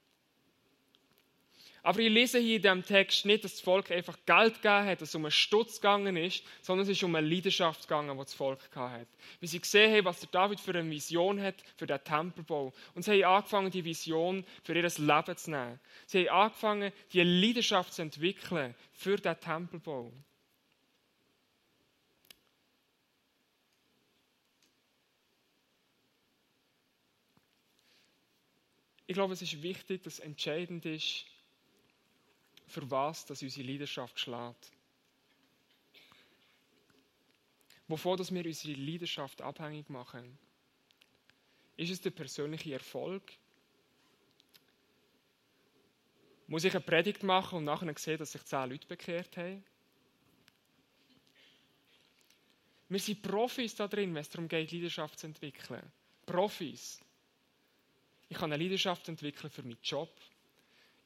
Aber 1.88 2.00
ich 2.00 2.10
lese 2.10 2.38
hier 2.38 2.56
in 2.56 2.62
diesem 2.62 2.84
Text 2.84 3.24
nicht, 3.24 3.44
dass 3.44 3.52
das 3.52 3.60
Volk 3.62 3.90
einfach 3.90 4.18
Geld 4.26 4.56
gegeben 4.56 4.84
hat, 4.84 5.00
dass 5.00 5.08
es 5.08 5.14
um 5.14 5.24
einen 5.24 5.30
Stutz 5.30 5.76
gegangen 5.76 6.18
ist, 6.18 6.44
sondern 6.60 6.82
es 6.82 6.90
ist 6.90 7.02
um 7.02 7.14
eine 7.14 7.26
Leidenschaft 7.26 7.88
gegangen, 7.88 8.14
die 8.14 8.24
das 8.24 8.34
Volk 8.34 8.58
hat. 8.74 9.06
Wie 9.40 9.46
sie 9.46 9.58
gesehen 9.58 9.96
haben, 9.96 10.04
was 10.04 10.20
der 10.20 10.28
David 10.28 10.60
für 10.60 10.72
eine 10.72 10.90
Vision 10.90 11.40
hat 11.40 11.54
für 11.78 11.86
den 11.86 12.04
Tempelbau. 12.04 12.74
Und 12.94 13.04
sie 13.06 13.24
haben 13.24 13.36
angefangen, 13.36 13.70
die 13.70 13.86
Vision 13.86 14.44
für 14.64 14.74
ihr 14.74 14.82
Leben 14.82 15.36
zu 15.38 15.50
nehmen. 15.50 15.80
Sie 16.04 16.28
haben 16.28 16.42
angefangen, 16.42 16.92
die 17.14 17.22
Leidenschaft 17.22 17.94
zu 17.94 18.02
entwickeln 18.02 18.74
für 18.92 19.16
den 19.16 19.40
Tempelbau. 19.40 20.12
Ich 29.06 29.14
glaube, 29.14 29.32
es 29.32 29.40
ist 29.40 29.62
wichtig, 29.62 30.02
dass 30.02 30.18
entscheidend 30.18 30.84
ist, 30.84 31.24
für 32.68 32.90
was 32.90 33.26
dass 33.26 33.42
unsere 33.42 33.66
Leidenschaft 33.66 34.18
schlägt. 34.18 34.70
Wovon 37.88 38.18
dass 38.18 38.32
wir 38.32 38.44
unsere 38.44 38.74
Leidenschaft 38.74 39.40
abhängig 39.40 39.88
machen. 39.88 40.38
Ist 41.76 41.90
es 41.90 42.00
der 42.00 42.10
persönliche 42.10 42.72
Erfolg? 42.74 43.32
Muss 46.46 46.64
ich 46.64 46.74
eine 46.74 46.80
Predigt 46.84 47.22
machen 47.22 47.58
und 47.58 47.64
nachher 47.64 47.96
sehen, 47.98 48.18
dass 48.18 48.32
sich 48.32 48.44
zehn 48.44 48.70
Leute 48.70 48.86
bekehrt 48.86 49.36
haben? 49.36 49.64
Wir 52.88 52.98
sind 52.98 53.22
Profis 53.22 53.74
da 53.74 53.86
drin, 53.86 54.14
wenn 54.14 54.22
es 54.22 54.30
darum 54.30 54.48
geht, 54.48 54.72
Leidenschaft 54.72 55.18
zu 55.18 55.26
entwickeln. 55.26 55.82
Profis. 56.24 57.00
Ich 58.30 58.36
kann 58.36 58.52
eine 58.52 58.62
Leidenschaft 58.62 59.08
entwickeln 59.08 59.50
für 59.50 59.62
meinen 59.62 59.78
Job, 59.82 60.10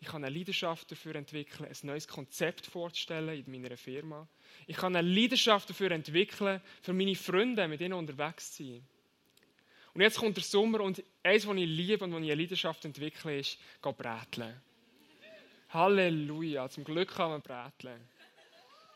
Ich 0.03 0.09
kann 0.09 0.25
eine 0.25 0.37
Leidenschaft 0.37 0.91
dafür 0.91 1.15
entwickeln, 1.15 1.69
ein 1.69 1.87
neues 1.87 2.09
Konzept 2.09 2.67
vorzustellen 2.67 3.45
in 3.47 3.63
meiner 3.63 3.77
Firma. 3.77 4.27
Ich 4.67 4.77
kann 4.77 4.97
eine 4.97 5.09
Leidenschaft 5.09 5.71
dafür 5.71 5.93
entwickeln, 5.93 6.61
für 6.83 6.93
meine 6.93 7.15
Freunde, 7.15 7.69
mit 7.69 7.81
ihnen 7.81 7.93
unterwegs 7.93 8.53
zu 8.53 8.65
sein. 8.65 8.85
Und 9.95 10.01
jetzt 10.01 10.19
kommt 10.19 10.37
der 10.37 10.43
Sommer 10.43 10.81
und 10.81 11.05
eins, 11.23 11.47
was 11.47 11.57
ich 11.57 11.67
liebe 11.67 12.03
und 12.03 12.13
was 12.13 12.21
ich 12.21 12.33
eine 12.33 12.43
Leidenschaft 12.43 12.85
entwickle, 12.85 13.39
ist, 13.39 13.59
gehen 13.81 13.95
bräteln. 13.95 14.61
Halleluja, 15.69 16.69
zum 16.69 16.83
Glück 16.83 17.15
kann 17.15 17.31
man 17.31 17.41
bräteln. 17.41 18.01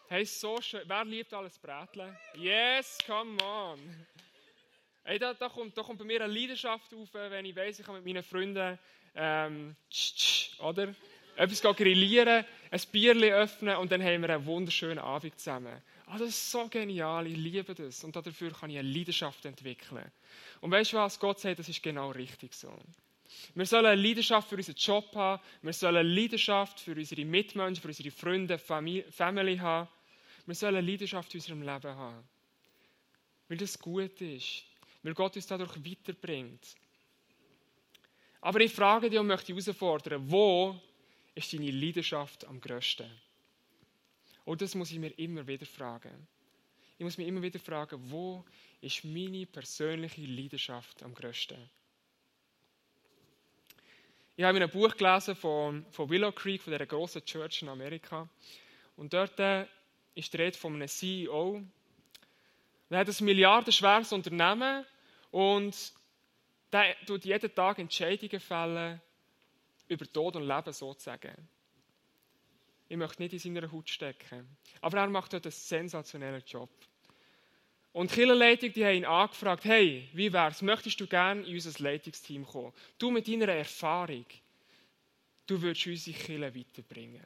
Hey, 0.09 0.25
so 0.25 0.61
schön. 0.61 0.83
Wer 0.87 1.05
liebt 1.05 1.33
alles 1.33 1.57
bräteln? 1.57 2.17
Yes, 2.35 2.99
come 3.07 3.41
on. 3.45 3.79
Hey, 5.09 5.21
da, 5.21 5.35
da, 5.35 5.49
kommt, 5.49 5.79
da 5.79 5.85
kommt 5.85 6.01
bei 6.01 6.05
mir 6.05 6.21
eine 6.21 6.35
Leidenschaft 6.35 6.93
auf, 6.93 7.15
wenn 7.15 7.45
ich 7.45 7.55
weiß, 7.55 7.79
ich 7.79 7.87
kann 7.87 7.95
mit 7.95 8.05
meinen 8.05 8.25
Freunden 8.25 8.77
ähm, 9.15 9.77
tsch, 9.89 10.15
tsch, 10.17 10.61
oder? 10.61 10.93
etwas 11.37 11.63
grillieren, 11.63 12.45
ein 12.73 12.81
Bierchen 12.91 13.23
öffnen 13.23 13.77
und 13.77 13.93
dann 13.93 14.03
haben 14.03 14.23
wir 14.23 14.31
einen 14.31 14.47
wunderschönen 14.47 14.99
Abend 14.99 15.39
zusammen. 15.39 15.81
Ah, 16.07 16.19
das 16.19 16.31
ist 16.31 16.51
so 16.51 16.67
genial, 16.67 17.25
ich 17.29 17.37
liebe 17.37 17.73
das. 17.73 18.03
Und 18.03 18.17
dafür 18.17 18.51
kann 18.51 18.69
ich 18.69 18.79
eine 18.79 18.89
Leidenschaft 18.89 19.45
entwickeln. 19.45 20.11
Und 20.61 20.73
weißt 20.73 20.95
du 20.95 20.97
was? 20.97 21.21
Gott 21.21 21.39
sagt, 21.39 21.61
das 21.61 21.69
ist 21.69 21.85
genau 21.85 22.11
richtig 22.11 22.53
so. 22.53 22.77
Wir 23.55 23.67
sollen 23.67 23.87
eine 23.87 24.03
Leidenschaft 24.03 24.49
für 24.49 24.57
unseren 24.57 24.75
Job 24.75 25.15
haben, 25.15 25.41
wir 25.63 25.73
sollen 25.73 25.99
eine 25.99 26.09
Leidenschaft 26.09 26.81
für 26.81 26.97
unsere 26.97 27.25
Mitmenschen, 27.25 27.81
für 27.81 27.89
unsere 27.89 28.11
Freunde, 28.11 28.59
Familie 28.59 29.61
haben. 29.61 29.89
Wir 30.47 30.55
sollen 30.57 30.75
eine 30.75 30.91
Leidenschaft 30.91 31.33
in 31.33 31.39
unserem 31.39 31.63
Leben 31.63 31.95
haben. 31.95 32.25
Weil 33.49 33.59
das 33.59 33.79
gut 33.79 34.21
ist. 34.21 34.65
Weil 35.07 35.15
Gott 35.15 35.37
uns 35.37 35.47
dadurch 35.47 35.77
weiterbringt. 35.85 36.75
Aber 38.41 38.61
ich 38.61 38.73
frage 38.73 39.09
dich 39.09 39.21
und 39.21 39.29
möchte 39.29 39.53
herausfordern, 39.53 40.29
wo 40.29 40.81
ist 41.33 41.53
deine 41.53 41.71
Leidenschaft 41.71 42.45
am 42.45 42.61
grössten? 42.61 43.09
Und 44.45 44.63
das 44.63 44.75
muss 44.75 44.91
ich 44.91 44.99
mir 44.99 45.17
immer 45.17 45.47
wieder 45.47 45.65
fragen. 45.65 46.27
Ich 46.99 47.05
muss 47.05 47.19
mir 47.19 47.27
immer 47.29 47.41
wieder 47.41 47.61
fragen, 47.61 48.01
wo 48.11 48.45
ist 48.81 49.05
meine 49.05 49.47
persönliche 49.47 50.23
Leidenschaft 50.23 51.05
am 51.05 51.15
grössten? 51.15 51.71
Ich 54.35 54.43
habe 54.43 54.57
in 54.57 54.65
einem 54.65 54.73
Buch 54.73 54.97
gelesen 54.97 55.37
von, 55.37 55.87
von 55.93 56.11
Willow 56.11 56.33
Creek, 56.33 56.63
von 56.63 56.73
dieser 56.73 56.85
grossen 56.85 57.25
Church 57.25 57.63
in 57.63 57.69
Amerika. 57.69 58.29
Und 58.97 59.15
dort 59.15 59.39
äh, 59.39 59.67
ist 60.17 60.33
die 60.33 60.37
Rede 60.37 60.59
von 60.59 60.75
einem 60.75 60.89
CEO. 60.89 61.63
Er 62.91 62.99
hat 62.99 63.09
ein 63.09 63.25
milliardenschweres 63.25 64.13
Unternehmen 64.13 64.85
und 65.31 65.93
der 66.73 66.97
tut 67.07 67.25
jeden 67.25 67.55
Tag 67.55 67.79
Entscheidungen 67.79 68.41
fällen 68.41 69.01
über 69.89 70.13
Tod 70.13 70.37
und 70.37 70.47
Leben 70.47 70.73
sozusagen. 70.73 71.49
Ich 72.89 72.97
möchte 72.97 73.23
nicht 73.23 73.33
in 73.33 73.39
seiner 73.39 73.71
Haut 73.71 73.89
stecken. 73.89 74.57
Aber 74.81 74.99
er 74.99 75.09
macht 75.09 75.33
dort 75.33 75.47
einen 75.47 75.53
sensationellen 75.53 76.43
Job. 76.47 76.71
Und 77.93 78.11
die 78.11 78.15
Kirchenleitung, 78.15 78.73
die 78.73 78.85
haben 78.85 78.97
ihn 78.97 79.05
angefragt, 79.07 79.65
hey, 79.65 80.09
wie 80.13 80.33
wär's, 80.33 80.61
möchtest 80.63 81.01
du 81.01 81.07
gerne 81.07 81.43
in 81.43 81.55
unser 81.55 81.83
Leitungsteam 81.83 82.45
kommen? 82.45 82.73
Du 82.99 83.11
mit 83.11 83.27
deiner 83.27 83.49
Erfahrung, 83.49 84.27
du 85.47 85.63
würdest 85.63 85.87
unsere 85.87 86.17
Kirche 86.17 86.55
weiterbringen. 86.55 87.25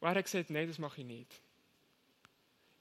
Und 0.00 0.08
er 0.08 0.14
hat 0.14 0.24
gesagt, 0.24 0.50
nein, 0.50 0.68
das 0.68 0.78
mache 0.78 1.00
ich 1.00 1.06
nicht. 1.06 1.40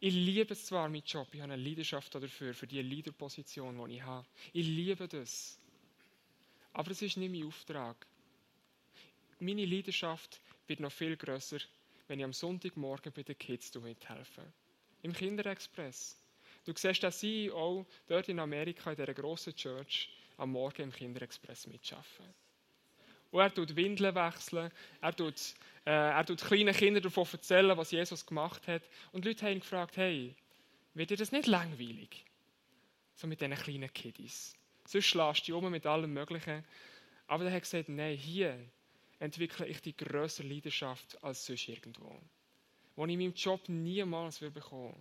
Ich 0.06 0.14
liebe 0.14 0.54
es 0.54 0.68
zwar, 0.68 0.88
meinen 0.88 1.02
Job, 1.04 1.30
ich 1.32 1.42
habe 1.42 1.54
eine 1.54 1.64
Leidenschaft 1.64 2.14
dafür, 2.14 2.54
für 2.54 2.68
die 2.68 2.80
Leaderposition, 2.80 3.84
die 3.90 3.96
ich 3.96 4.04
habe. 4.04 4.28
Ich 4.54 4.68
liebe 4.68 5.08
das. 5.08 5.58
Aber 6.74 6.92
es 6.92 7.02
ist 7.02 7.18
nicht 7.18 7.32
mein 7.32 7.48
Auftrag. 7.48 8.06
Meine 9.40 9.66
Leidenschaft 9.66 10.40
wird 10.68 10.80
noch 10.80 10.92
viel 10.92 11.18
grösser, 11.18 11.58
wenn 12.08 12.20
ich 12.20 12.26
am 12.26 12.34
Sonntagmorgen 12.34 13.14
bei 13.14 13.24
den 13.24 13.36
Kids 13.36 13.74
mithelfe. 13.74 14.44
Im 15.02 15.12
Kinderexpress. 15.12 16.22
Du 16.66 16.74
siehst 16.76 17.02
den 17.02 17.12
CEO 17.12 17.88
dort 18.06 18.30
in 18.30 18.38
Amerika 18.38 18.92
in 18.92 18.98
dieser 18.98 19.16
grossen 19.16 19.56
Church 19.56 20.12
am 20.38 20.52
Morgen 20.52 20.84
im 20.84 20.92
Kinderexpress 20.92 21.66
mitschaffen. 21.66 22.28
Und 23.32 23.42
er 23.42 23.52
tut 23.52 23.76
Windeln 23.76 24.14
wechseln, 24.14 24.72
er 25.02 25.16
tut, 25.16 25.56
er 25.86 26.26
tut 26.26 26.42
kleinen 26.42 26.74
Kindern 26.74 27.04
davon 27.04 27.28
erzählen, 27.32 27.78
was 27.78 27.92
Jesus 27.92 28.26
gemacht 28.26 28.68
hat. 28.68 28.82
Und 29.12 29.24
Leute 29.24 29.46
haben 29.46 29.54
ihn 29.54 29.60
gefragt, 29.60 29.98
hey, 29.98 30.36
wird 30.96 31.12
dir 31.12 31.18
das 31.18 31.32
nicht 31.32 31.48
langweilig? 31.48 32.26
So 33.16 33.28
mit 33.28 33.40
diesen 33.40 33.56
kleinen 33.56 33.94
Kiddies. 33.94 34.56
Sonst 34.86 35.06
schlägst 35.06 35.48
du 35.48 35.58
um 35.58 35.70
mit 35.70 35.86
allem 35.86 36.12
Möglichen. 36.12 36.64
Aber 37.28 37.46
er 37.46 37.54
hat 37.54 37.62
gesagt, 37.62 37.90
nein, 37.90 38.18
hier 38.18 38.58
entwickle 39.20 39.68
ich 39.68 39.82
die 39.82 39.96
größere 39.96 40.48
Leidenschaft 40.48 41.24
als 41.24 41.46
sonst 41.46 41.70
irgendwo. 41.70 42.20
Wo 42.96 43.06
ich 43.06 43.14
in 43.14 43.20
meinem 43.20 43.34
Job 43.34 43.70
niemals 43.70 44.40
bekommen 44.40 44.96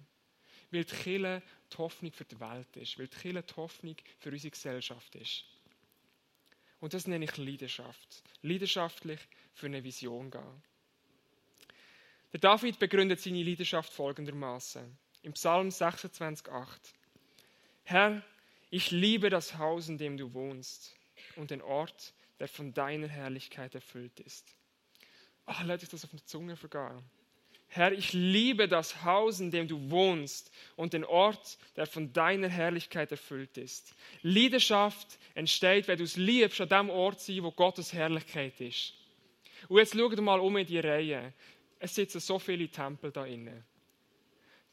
will. 0.71 0.81
Weil 0.81 0.85
die 0.85 0.95
Kirche 0.95 1.43
die 1.73 1.79
Hoffnung 1.79 2.13
für 2.13 2.25
die 2.25 2.41
Welt 2.41 2.77
ist. 2.77 2.99
Weil 2.99 3.09
die 3.09 3.17
Kirche 3.17 3.43
die 3.43 3.57
Hoffnung 3.57 3.97
für 4.19 4.31
unsere 4.31 4.51
Gesellschaft 4.51 5.15
ist. 5.15 5.45
Und 6.81 6.93
das 6.93 7.07
nenne 7.07 7.25
ich 7.25 7.37
Leidenschaft. 7.39 8.23
Leidenschaftlich 8.43 9.21
für 9.55 9.67
eine 9.67 9.83
Vision 9.83 10.31
gehen. 10.31 10.63
Der 12.35 12.41
David 12.41 12.81
begründet 12.81 13.21
seine 13.21 13.45
Leidenschaft 13.45 13.93
folgendermaßen. 13.93 14.99
Im 15.23 15.35
Psalm 15.35 15.69
26,8. 15.69 16.67
Herr, 17.85 18.25
ich 18.71 18.91
liebe 18.91 19.31
das 19.31 19.57
Haus, 19.57 19.89
in 19.89 19.99
dem 19.99 20.17
du 20.17 20.35
wohnst 20.35 20.97
und 21.37 21.53
den 21.53 21.63
Ort, 21.63 22.13
der 22.41 22.49
von 22.49 22.75
deiner 22.75 23.07
Herrlichkeit 23.07 23.77
erfüllt 23.77 24.19
ist. 24.19 24.57
Ach, 25.47 25.61
oh, 25.63 25.67
lass 25.69 25.85
ich 25.85 25.89
das 25.91 26.03
auf 26.03 26.11
der 26.11 26.27
Zunge 26.27 26.57
vergehen. 26.57 27.05
Herr, 27.69 27.93
ich 27.93 28.13
liebe 28.13 28.67
das 28.67 29.05
Haus, 29.05 29.39
in 29.39 29.53
dem 29.53 29.69
du 29.69 29.89
wohnst 29.89 30.51
und 30.75 30.93
den 30.93 31.05
Ort, 31.05 31.57
der 31.77 31.87
von 31.87 32.13
deiner 32.13 32.49
Herrlichkeit 32.49 33.13
erfüllt 33.13 33.59
ist. 33.59 33.95
Leidenschaft 34.23 35.21
entsteht, 35.37 35.87
wenn 35.87 35.99
du 35.99 36.05
es 36.05 36.17
liebst, 36.17 36.61
an 36.61 36.69
dem 36.69 36.91
Ort 36.91 37.21
sein, 37.21 37.45
wo 37.45 37.53
Gottes 37.53 37.93
Herrlichkeit 37.93 38.61
ist. 38.61 38.93
Und 39.69 39.79
jetzt 39.79 39.95
schau 39.95 40.09
mal 40.21 40.41
um 40.41 40.57
in 40.57 40.67
die 40.67 40.81
Reihe. 40.81 41.33
Es 41.85 41.95
sitzen 41.95 42.19
so 42.19 42.39
viele 42.39 42.67
Tempel 42.71 43.13
da 43.13 43.27
innen. 43.27 43.63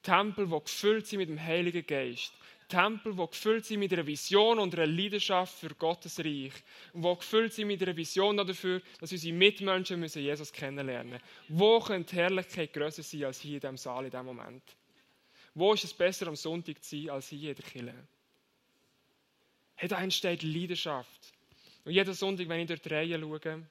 Tempel, 0.02 0.48
die 0.48 0.60
gefüllt 0.62 1.06
sind 1.06 1.20
mit 1.20 1.28
dem 1.28 1.44
Heiligen 1.44 1.86
Geist. 1.86 2.32
Tempel, 2.70 3.14
die 3.14 3.28
gefüllt 3.28 3.66
sind 3.66 3.82
mit 3.82 3.92
einer 3.92 4.08
Vision 4.08 4.60
und 4.60 4.74
einer 4.74 4.88
Leidenschaft 4.88 5.60
für 5.60 5.76
Gottes 5.76 6.20
Reich. 6.20 6.54
Und 6.94 7.04
die 7.04 7.16
gefüllt 7.18 7.52
sind 7.52 7.68
mit 7.68 7.84
einer 7.84 7.98
Vision 7.98 8.38
dafür, 8.38 8.82
dass 9.02 9.12
unsere 9.12 9.36
Mitmenschen 9.36 10.00
müssen 10.00 10.22
Jesus 10.22 10.54
kennenlernen 10.54 11.10
müssen. 11.10 11.24
Wo 11.50 11.82
könnte 11.82 12.16
Herrlichkeit 12.16 12.72
grösser 12.72 13.04
sein 13.04 13.26
als 13.26 13.42
hier 13.42 13.56
in 13.56 13.60
diesem 13.60 13.76
Saal 13.76 14.06
in 14.06 14.12
diesem 14.12 14.26
Moment? 14.28 14.64
Wo 15.54 15.74
ist 15.74 15.84
es 15.84 15.94
besser, 15.94 16.28
am 16.28 16.38
Sonntag 16.38 16.82
zu 16.82 16.96
sein, 16.96 17.10
als 17.10 17.28
hier 17.28 17.50
in 17.50 17.56
der 17.58 17.66
Kirche? 17.66 18.08
Hey, 19.76 19.90
da 19.90 20.02
entsteht 20.02 20.44
Leidenschaft. 20.44 21.34
Und 21.84 21.92
jeden 21.92 22.14
Sonntag, 22.14 22.48
wenn 22.48 22.62
ich 22.62 22.68
durch 22.68 22.82
die 22.82 22.88
Reihe 22.88 23.20
schaue, 23.20 23.68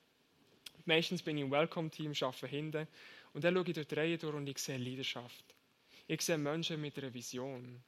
meistens 0.84 1.22
bin 1.22 1.38
ich 1.38 1.44
im 1.44 1.50
Welcome-Team, 1.50 2.12
arbeite 2.20 2.46
hinten, 2.46 2.86
und 3.32 3.44
dann 3.44 3.54
schaue 3.54 3.64
ich 3.68 3.74
durch 3.74 3.86
die 3.86 3.94
Reihe 3.94 4.18
durch 4.18 4.34
und 4.34 4.46
ich 4.48 4.58
sehe 4.58 4.78
Leidenschaft. 4.78 5.44
Ich 6.06 6.22
sehe 6.22 6.38
Menschen 6.38 6.80
mit 6.80 6.98
einer 6.98 7.12
Vision. 7.14 7.82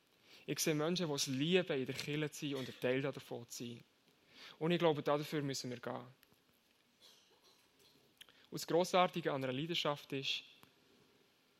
Ich 0.46 0.58
sehe 0.60 0.74
Menschen, 0.74 1.08
die 1.08 1.14
es 1.14 1.26
lieben, 1.26 1.78
in 1.78 1.86
der 1.86 1.94
Kirche 1.94 2.30
zu 2.30 2.46
sein 2.46 2.54
und 2.56 2.68
ein 2.68 2.80
Teil 2.80 3.02
davon 3.02 3.48
zu 3.48 3.64
sein. 3.64 3.84
Und 4.58 4.70
ich 4.70 4.78
glaube, 4.78 5.02
dafür 5.02 5.42
müssen 5.42 5.70
wir 5.70 5.78
gehen. 5.78 5.94
Und 8.50 8.60
das 8.60 8.66
Grossartige 8.66 9.32
an 9.32 9.42
einer 9.42 9.52
Leidenschaft 9.52 10.12
ist, 10.12 10.44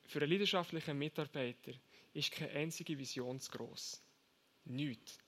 für 0.06 0.20
einen 0.20 0.30
leidenschaftlichen 0.30 0.98
Mitarbeiter 0.98 1.72
ist 2.12 2.32
keine 2.32 2.52
einzige 2.52 2.98
Vision 2.98 3.40
zu 3.40 3.50
gross. 3.50 4.02
Nichts. 4.64 5.18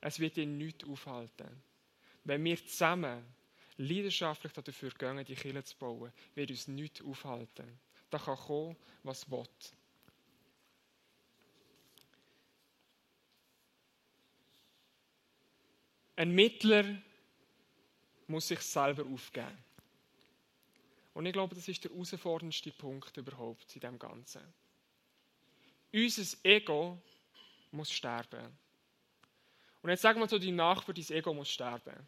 Es 0.00 0.18
wird 0.18 0.36
ihn 0.36 0.58
nichts 0.58 0.84
aufhalten. 0.84 1.62
Wenn 2.24 2.44
wir 2.44 2.56
zusammen 2.56 3.24
leidenschaftlich 3.82 4.52
dafür 4.52 4.90
gehen, 4.90 5.24
die 5.24 5.34
Kirche 5.34 5.64
zu 5.64 5.76
bauen, 5.76 6.12
wird 6.34 6.50
uns 6.50 6.68
nichts 6.68 7.02
aufhalten. 7.02 7.78
Da 8.10 8.18
kann 8.18 8.36
kommen, 8.36 8.76
was 9.02 9.30
will. 9.30 9.46
Ein 16.16 16.32
Mittler 16.32 17.02
muss 18.26 18.48
sich 18.48 18.60
selber 18.60 19.04
aufgeben. 19.04 19.58
Und 21.14 21.26
ich 21.26 21.32
glaube, 21.32 21.54
das 21.54 21.68
ist 21.68 21.84
der 21.84 21.90
herausforderndste 21.90 22.70
Punkt 22.70 23.16
überhaupt 23.16 23.74
in 23.74 23.80
dem 23.80 23.98
Ganzen. 23.98 24.42
Unser 25.92 26.38
Ego 26.44 27.02
muss 27.70 27.90
sterben. 27.90 28.56
Und 29.82 29.90
jetzt 29.90 30.02
sagen 30.02 30.20
wir 30.20 30.28
zu 30.28 30.38
deinem 30.38 30.56
Nachbarn, 30.56 30.94
dein 30.94 31.16
Ego 31.16 31.34
muss 31.34 31.50
sterben. 31.50 32.06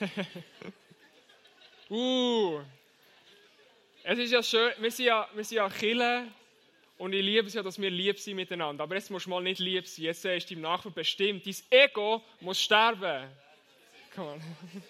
uh, 1.90 2.60
es 4.02 4.18
ist 4.18 4.32
ja 4.32 4.42
schön, 4.42 4.72
wir 4.78 4.90
sind 4.90 5.06
ja, 5.06 5.28
wir 5.34 5.44
sind 5.44 5.56
ja 5.56 5.70
Chile 5.70 6.26
Und 6.96 7.12
ich 7.12 7.22
liebe 7.22 7.48
es 7.48 7.54
ja, 7.54 7.62
dass 7.62 7.80
wir 7.80 7.90
lieb 7.90 8.18
sind 8.18 8.36
miteinander. 8.36 8.84
Aber 8.84 8.94
jetzt 8.94 9.10
musst 9.10 9.26
du 9.26 9.30
mal 9.30 9.42
nicht 9.42 9.58
lieb 9.58 9.86
sein. 9.86 10.04
Jetzt 10.04 10.24
ist 10.24 10.50
deinem 10.50 10.60
Nachbar 10.62 10.92
bestimmt. 10.92 11.44
Dein 11.44 11.56
Ego 11.70 12.22
muss 12.40 12.60
sterben. 12.60 13.28
Come 14.14 14.32
on. 14.32 14.42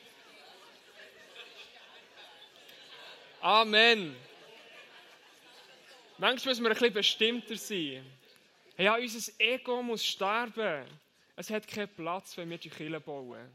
Amen. 3.40 4.16
Manchmal 6.18 6.53
müssen 6.53 6.62
wir 6.62 6.70
ein 6.70 6.75
bisschen 6.75 6.94
bestimmter 6.94 7.57
sein. 7.57 8.05
Ja, 8.77 8.97
unser 8.97 9.33
Ego 9.38 9.83
muss 9.83 10.05
sterben. 10.05 10.85
Es 11.37 11.51
hat 11.51 11.66
keinen 11.66 11.88
Platz, 11.88 12.37
wenn 12.37 12.51
wir 12.51 12.59
die 12.59 12.70
Kirche 12.70 13.01
bauen. 13.01 13.51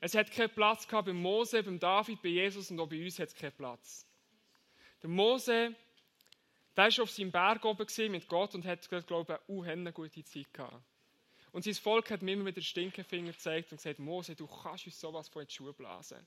Es 0.00 0.14
hat 0.14 0.30
keinen 0.30 0.50
Platz 0.50 0.86
gehabt 0.86 1.06
bei 1.06 1.12
Mose, 1.12 1.62
beim 1.62 1.78
David, 1.78 2.20
bei 2.20 2.28
Jesus 2.28 2.70
und 2.70 2.78
auch 2.80 2.88
bei 2.88 3.02
uns 3.02 3.18
hat 3.18 3.28
es 3.28 3.34
keinen 3.34 3.52
Platz. 3.52 4.06
Der 5.02 5.08
Mose, 5.08 5.74
der 6.76 6.84
war 6.84 7.02
auf 7.02 7.10
seinem 7.10 7.30
Berg 7.30 7.64
oben 7.64 7.86
mit 8.10 8.28
Gott 8.28 8.54
und 8.54 8.66
hat, 8.66 8.88
glaube 9.06 9.40
ich, 9.48 9.66
eine 9.66 9.92
gute 9.92 10.24
Zeit 10.24 10.52
gehabt. 10.52 10.82
Und 11.52 11.64
sein 11.64 11.74
Volk 11.74 12.10
hat 12.10 12.20
mir 12.20 12.32
immer 12.32 12.44
mit 12.44 12.56
den 12.56 12.62
Stinkefinger 12.62 13.32
gezeigt 13.32 13.72
und 13.72 13.78
gesagt, 13.78 13.98
Mose, 13.98 14.34
du 14.34 14.46
kannst 14.46 14.84
uns 14.84 15.00
sowas 15.00 15.28
von 15.28 15.42
in 15.42 15.48
die 15.48 15.54
Schuhe 15.54 15.72
blasen. 15.72 16.26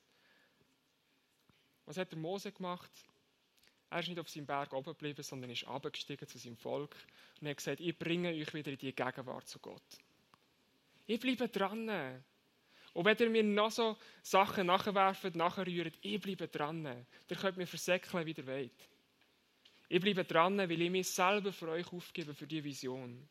Was 1.86 1.98
hat 1.98 2.12
der 2.12 2.18
Mose 2.18 2.52
gemacht? 2.52 2.90
Er 3.92 4.00
ist 4.00 4.08
nicht 4.08 4.20
auf 4.20 4.30
seinem 4.30 4.48
Berg 4.48 4.74
oben 4.74 4.94
geblieben, 4.94 5.22
sondern 5.22 5.52
ist 5.52 5.68
abgestiegen 5.68 6.28
zu 6.28 6.40
seinem 6.40 6.58
Volk 6.58 6.96
und 7.40 7.48
hat 7.48 7.58
gesagt, 7.58 7.80
ich 7.80 7.98
bringe 7.98 8.30
euch 8.30 8.54
wieder 8.54 8.72
in 8.72 8.78
die 8.78 8.94
Gegenwart 8.94 9.48
zu 9.48 9.60
Gott. 9.60 9.84
Ich 11.10 11.20
bleibe 11.20 11.50
dran. 11.50 11.90
Und 12.94 13.06
wenn 13.06 13.18
ihr 13.18 13.30
mir 13.32 13.44
noch 13.44 13.72
so 13.72 13.98
Sachen 14.22 14.68
nachwerft, 14.68 15.34
nachrührt, 15.34 15.98
ich 16.04 16.22
bleibe 16.22 16.48
dran. 16.48 16.86
Ihr 17.28 17.36
könnt 17.36 17.58
mir 17.58 17.66
versäckeln, 17.66 18.28
wie 18.28 18.34
ihr 18.34 18.46
wollt. 18.46 18.90
Ich 19.88 20.00
bleibe 20.00 20.24
dran, 20.24 20.60
weil 20.60 20.80
ich 20.80 20.92
mich 20.92 21.10
selber 21.10 21.52
für 21.52 21.70
euch 21.70 21.92
aufgebe, 21.92 22.36
für 22.36 22.46
die 22.46 22.64
Vision. 22.64 23.28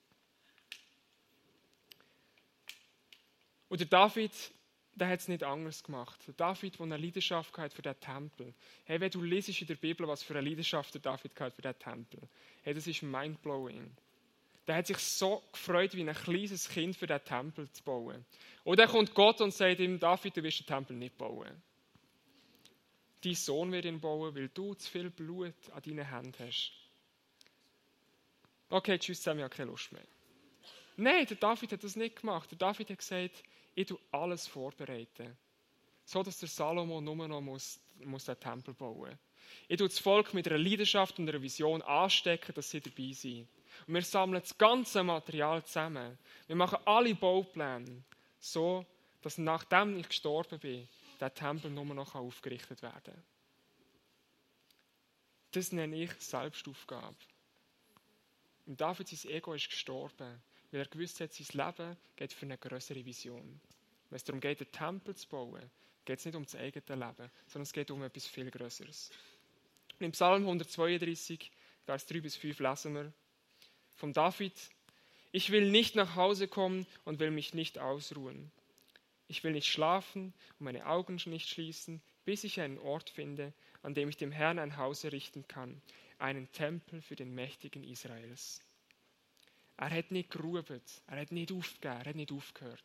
Und 3.68 3.78
der 3.78 3.86
David, 3.86 4.32
der 4.94 5.08
hat 5.10 5.20
es 5.20 5.28
nicht 5.28 5.44
anders 5.44 5.84
gemacht. 5.84 6.18
Der 6.26 6.34
David, 6.34 6.80
der 6.80 6.84
eine 6.84 6.96
Leidenschaft 6.96 7.56
hatte 7.56 7.76
für 7.76 7.82
den 7.82 8.00
Tempel. 8.00 8.54
Hey, 8.86 9.00
wenn 9.00 9.10
du 9.12 9.22
liest 9.22 9.50
in 9.60 9.68
der 9.68 9.76
Bibel, 9.76 10.08
was 10.08 10.24
für 10.24 10.36
eine 10.36 10.48
Leidenschaft 10.48 10.94
der 10.94 11.00
David 11.00 11.38
hatte 11.38 11.54
für 11.54 11.62
den 11.62 11.78
Tempel. 11.78 12.28
Hey, 12.62 12.74
das 12.74 12.88
ist 12.88 13.04
mindblowing. 13.04 13.96
Der 14.68 14.76
hat 14.76 14.86
sich 14.86 14.98
so 14.98 15.42
gefreut, 15.50 15.94
wie 15.94 16.06
ein 16.06 16.14
kleines 16.14 16.68
Kind 16.68 16.94
für 16.94 17.06
den 17.06 17.24
Tempel 17.24 17.70
zu 17.72 17.82
bauen. 17.82 18.26
Und 18.64 18.78
dann 18.78 18.90
kommt 18.90 19.14
Gott 19.14 19.40
und 19.40 19.54
sagt 19.54 19.80
ihm, 19.80 19.98
David, 19.98 20.36
du 20.36 20.42
wirst 20.42 20.60
den 20.60 20.66
Tempel 20.66 20.94
nicht 20.94 21.16
bauen. 21.16 21.62
Dein 23.24 23.34
Sohn 23.34 23.72
wird 23.72 23.86
ihn 23.86 23.98
bauen, 23.98 24.34
weil 24.34 24.50
du 24.50 24.74
zu 24.74 24.90
viel 24.90 25.08
Blut 25.08 25.54
an 25.74 25.82
deinen 25.82 26.06
Händen 26.06 26.34
hast. 26.38 26.72
Okay, 28.68 28.98
tschüss 28.98 29.22
zusammen, 29.22 29.40
ich 29.40 29.44
habe 29.44 29.56
keine 29.56 29.70
Lust 29.70 29.90
mehr. 29.90 30.04
Nein, 30.98 31.24
der 31.24 31.38
David 31.38 31.72
hat 31.72 31.82
das 31.82 31.96
nicht 31.96 32.20
gemacht. 32.20 32.50
Der 32.50 32.58
David 32.58 32.90
hat 32.90 32.98
gesagt, 32.98 33.42
ich 33.74 33.86
tue 33.86 33.98
alles 34.12 34.46
vorbereiten. 34.46 35.34
So, 36.04 36.22
dass 36.22 36.40
der 36.40 36.48
Salomo 36.48 37.00
nur 37.00 37.26
noch 37.26 37.40
muss, 37.40 37.80
muss 38.04 38.26
den 38.26 38.38
Tempel 38.38 38.74
bauen 38.74 38.98
muss. 38.98 39.18
Ich 39.66 39.78
tue 39.78 39.88
das 39.88 39.98
Volk 39.98 40.34
mit 40.34 40.46
einer 40.46 40.58
Leidenschaft 40.58 41.18
und 41.18 41.26
einer 41.26 41.40
Vision 41.40 41.80
anstecken, 41.80 42.54
dass 42.54 42.68
sie 42.68 42.82
dabei 42.82 43.12
sind. 43.12 43.48
Und 43.86 43.94
wir 43.94 44.02
sammeln 44.02 44.40
das 44.40 44.56
ganze 44.56 45.02
Material 45.02 45.64
zusammen. 45.64 46.18
Wir 46.46 46.56
machen 46.56 46.78
alle 46.84 47.14
Baupläne 47.14 48.02
so, 48.40 48.84
dass 49.22 49.38
nachdem 49.38 49.96
ich 49.98 50.08
gestorben 50.08 50.58
bin, 50.58 50.88
der 51.20 51.34
Tempel 51.34 51.70
nur 51.70 51.84
noch 51.84 52.14
aufgerichtet 52.14 52.82
werden 52.82 53.02
kann. 53.04 53.24
Das 55.52 55.72
nenne 55.72 55.96
ich 55.96 56.12
Selbstaufgabe. 56.18 57.16
Und 58.66 58.80
David, 58.80 59.08
sein 59.08 59.32
Ego 59.32 59.54
ist 59.54 59.70
gestorben, 59.70 60.42
weil 60.70 60.80
er 60.80 60.86
gewusst 60.86 61.20
hat, 61.20 61.32
sein 61.32 61.46
Leben 61.52 61.96
geht 62.16 62.32
für 62.32 62.46
eine 62.46 62.58
größere 62.58 63.04
Vision. 63.04 63.60
Wenn 64.10 64.16
es 64.16 64.24
darum 64.24 64.40
geht, 64.40 64.60
einen 64.60 64.72
Tempel 64.72 65.16
zu 65.16 65.28
bauen, 65.28 65.70
geht 66.04 66.18
es 66.18 66.24
nicht 66.24 66.34
um 66.34 66.44
das 66.44 66.54
eigene 66.54 66.84
Leben, 66.86 67.30
sondern 67.46 67.62
es 67.62 67.72
geht 67.72 67.90
um 67.90 68.02
etwas 68.02 68.26
viel 68.26 68.50
Größeres. 68.50 69.10
Und 69.98 70.04
im 70.04 70.12
Psalm 70.12 70.42
132, 70.42 71.50
Vers 71.84 72.06
3 72.06 72.20
bis 72.20 72.36
5 72.36 72.58
lesen 72.60 72.94
wir, 72.94 73.12
von 73.98 74.12
David, 74.12 74.54
ich 75.32 75.50
will 75.50 75.70
nicht 75.70 75.96
nach 75.96 76.14
Hause 76.14 76.48
kommen 76.48 76.86
und 77.04 77.18
will 77.18 77.32
mich 77.32 77.52
nicht 77.52 77.78
ausruhen. 77.78 78.50
Ich 79.26 79.44
will 79.44 79.52
nicht 79.52 79.66
schlafen 79.66 80.32
und 80.58 80.64
meine 80.64 80.86
Augen 80.86 81.20
nicht 81.26 81.48
schließen, 81.48 82.00
bis 82.24 82.44
ich 82.44 82.60
einen 82.60 82.78
Ort 82.78 83.10
finde, 83.10 83.52
an 83.82 83.94
dem 83.94 84.08
ich 84.08 84.16
dem 84.16 84.32
Herrn 84.32 84.58
ein 84.58 84.76
Haus 84.76 85.04
errichten 85.04 85.46
kann, 85.48 85.82
einen 86.18 86.50
Tempel 86.52 87.02
für 87.02 87.16
den 87.16 87.34
Mächtigen 87.34 87.82
Israels. 87.84 88.60
Er 89.76 89.90
hat 89.90 90.12
nicht 90.12 90.30
geruht, 90.30 90.70
er 91.06 91.20
hat 91.20 91.32
nicht 91.32 91.52
aufgegeben, 91.52 92.00
er 92.00 92.06
hat 92.06 92.16
nicht 92.16 92.32
aufgehört. 92.32 92.84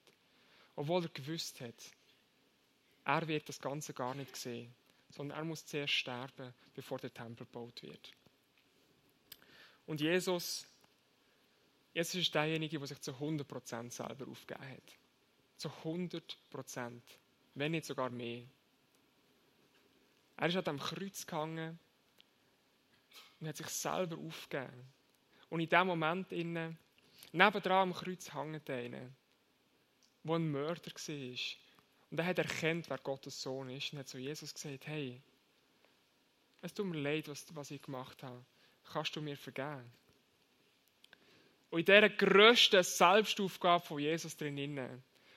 Obwohl 0.76 1.04
er 1.04 1.10
gewusst 1.10 1.62
hat, 1.62 1.92
er 3.06 3.28
wird 3.28 3.48
das 3.48 3.62
Ganze 3.62 3.94
gar 3.94 4.16
nicht 4.16 4.36
sehen, 4.36 4.74
sondern 5.10 5.38
er 5.38 5.46
muss 5.46 5.66
zuerst 5.66 5.94
sterben, 5.94 6.54
bevor 6.74 6.98
der 6.98 7.14
Tempel 7.14 7.46
gebaut 7.46 7.84
wird. 7.84 8.12
Und 9.86 10.02
Jesus 10.02 10.66
Jesus 11.94 12.16
ist 12.16 12.34
derjenige, 12.34 12.80
der 12.80 12.88
sich 12.88 13.00
zu 13.02 13.12
100% 13.12 13.92
selber 13.92 14.28
aufgegeben 14.28 14.68
hat. 14.68 14.98
Zu 15.58 15.70
100%. 15.84 17.02
Wenn 17.56 17.72
nicht 17.72 17.86
sogar 17.86 18.10
mehr. 18.10 18.44
Er 20.38 20.48
ist 20.48 20.56
an 20.56 20.64
dem 20.64 20.80
Kreuz 20.80 21.26
gehangen 21.28 21.80
und 23.40 23.48
hat 23.48 23.58
sich 23.58 23.68
selber 23.68 24.18
aufgegeben. 24.18 24.92
Und 25.50 25.60
in 25.60 25.70
dem 25.70 25.88
Moment 25.88 26.32
innen, 26.32 26.80
nebendran 27.32 27.90
am 27.90 27.94
Kreuz 27.94 28.34
hängt 28.34 28.70
einer, 28.70 29.12
der 30.24 30.36
ein 30.36 30.52
Mörder 30.52 30.92
war. 30.92 31.38
Und 32.10 32.20
er 32.20 32.26
hat 32.26 32.38
erkannt, 32.40 32.90
wer 32.90 32.98
Gottes 32.98 33.42
Sohn 33.42 33.70
ist 33.70 33.94
und 33.94 34.00
hat 34.00 34.08
zu 34.08 34.18
Jesus 34.18 34.54
gesagt, 34.54 34.88
hey, 34.88 35.22
es 36.62 36.74
tut 36.74 36.88
mir 36.88 37.00
leid, 37.00 37.28
was, 37.28 37.46
was 37.56 37.72
ich 37.72 37.82
gemacht 37.82 38.24
habe. 38.24 38.44
Kannst 38.86 39.16
du 39.16 39.22
mir 39.22 39.38
vergeben? 39.38 39.92
Und 41.74 41.80
in 41.80 41.86
dieser 41.86 42.10
grössten 42.10 42.84
Selbstaufgabe 42.84 43.84
von 43.84 43.98
Jesus 43.98 44.38
drin, 44.38 44.80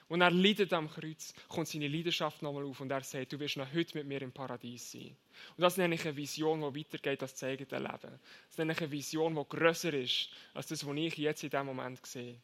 und 0.09 0.21
er 0.21 0.31
leidet 0.31 0.71
am 0.75 0.91
Kreuz, 0.91 1.33
kommt 1.49 1.67
seine 1.67 1.89
Leidenschaft 1.89 2.43
nochmal 2.43 2.65
auf 2.65 2.79
und 2.79 2.91
er 2.91 3.03
sagt, 3.03 3.33
du 3.33 3.41
wirst 3.41 3.57
noch 3.57 3.73
heute 3.73 3.97
mit 3.97 4.07
mir 4.07 4.21
im 4.21 4.33
Paradies 4.33 4.93
sein. 4.93 5.17
Und 5.57 5.63
das 5.63 5.79
nenne 5.79 5.95
ich 5.95 6.05
eine 6.05 6.15
Vision, 6.15 6.61
die 6.61 6.81
weitergeht 6.81 7.23
als 7.23 7.33
das 7.33 7.43
eigene 7.45 7.79
Leben. 7.79 8.21
Das 8.49 8.59
nenne 8.59 8.75
ich 8.75 8.81
eine 8.83 8.91
Vision, 8.91 9.35
die 9.35 9.49
grösser 9.49 9.95
ist, 9.95 10.29
als 10.53 10.67
das, 10.67 10.87
was 10.87 10.95
ich 10.95 11.17
jetzt 11.17 11.43
in 11.43 11.49
diesem 11.49 11.65
Moment 11.65 12.05
sehe. 12.05 12.39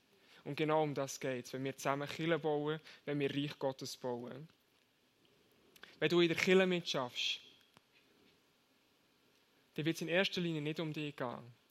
Und 0.45 0.57
genau 0.57 0.85
um 0.85 0.95
das 0.95 1.21
geht 1.21 1.45
es, 1.45 1.53
wenn 1.53 1.63
wir 1.63 1.77
zusammen 1.77 2.09
Kirche 2.09 2.39
bauen, 2.39 2.81
wenn 3.05 3.21
wir 3.21 3.31
Reich 3.31 3.59
Gottes 3.59 3.99
bauen. 3.99 4.49
Wenn 5.99 6.09
du 6.09 6.21
in 6.23 6.29
der 6.29 6.39
Kirche 6.39 6.67
mitschaffst, 6.67 7.41
dann 9.75 9.85
wird 9.85 9.97
es 9.97 10.01
in 10.01 10.09
erster 10.09 10.41
Linie 10.41 10.63
nicht 10.63 10.81
um 10.81 10.95
dich 10.95 11.15
gehen 11.15 11.62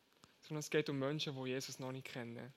sondern 0.42 0.60
es 0.60 0.70
geht 0.70 0.90
um 0.90 1.00
Menschen, 1.00 1.36
die 1.36 1.50
Jesus 1.50 1.80
noch 1.80 1.92
nicht 1.92 2.08
kennen. 2.08 2.54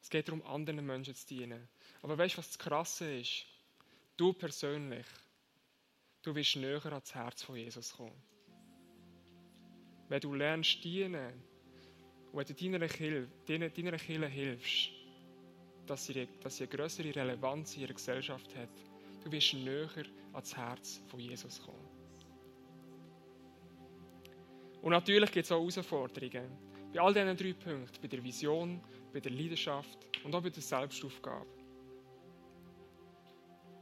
Es 0.00 0.10
geht 0.10 0.28
darum, 0.28 0.44
anderen 0.46 0.84
Menschen 0.84 1.14
zu 1.14 1.26
dienen. 1.26 1.68
Aber 2.02 2.18
weißt 2.18 2.34
du, 2.34 2.38
was 2.38 2.48
das 2.48 2.58
Krasse 2.58 3.18
ist? 3.18 3.46
Du 4.16 4.32
persönlich, 4.32 5.06
du 6.22 6.34
wirst 6.34 6.56
näher 6.56 6.84
ans 6.84 7.14
Herz 7.14 7.42
von 7.42 7.56
Jesus 7.56 7.92
kommen. 7.92 8.20
Wenn 10.08 10.20
du 10.20 10.34
lernst 10.34 10.82
dienen 10.84 11.32
und 12.32 12.38
wenn 12.38 12.46
du 12.46 12.54
deiner 12.54 12.88
Kirche, 12.88 13.28
deiner, 13.46 13.70
Kirche 13.70 14.26
hilfst, 14.26 14.90
dass 15.86 16.06
sie, 16.06 16.28
dass 16.40 16.56
sie 16.56 16.64
eine 16.64 16.76
größere 16.76 17.14
Relevanz 17.14 17.76
in 17.76 17.82
ihrer 17.82 17.94
Gesellschaft 17.94 18.54
hat, 18.56 18.68
du 19.24 19.30
wirst 19.30 19.54
näher 19.54 20.04
ans 20.32 20.56
Herz 20.56 21.00
von 21.08 21.20
Jesus 21.20 21.62
kommen. 21.62 21.91
Und 24.82 24.90
natürlich 24.90 25.30
gibt 25.30 25.44
es 25.44 25.52
auch 25.52 25.60
Herausforderungen. 25.60 26.50
Bei 26.92 27.00
all 27.00 27.14
diesen 27.14 27.36
drei 27.36 27.52
Punkten, 27.52 28.02
bei 28.02 28.08
der 28.08 28.22
Vision, 28.22 28.82
bei 29.12 29.20
der 29.20 29.32
Leidenschaft 29.32 29.98
und 30.24 30.34
auch 30.34 30.42
bei 30.42 30.50
der 30.50 30.62
Selbstaufgabe. 30.62 31.46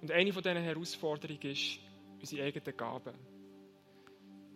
Und 0.03 0.11
eine 0.11 0.33
von 0.33 0.43
diesen 0.43 0.59
Herausforderungen 0.59 1.41
ist 1.51 1.81
unsere 2.21 2.45
eigenen 2.45 2.77
Gaben. 2.77 3.15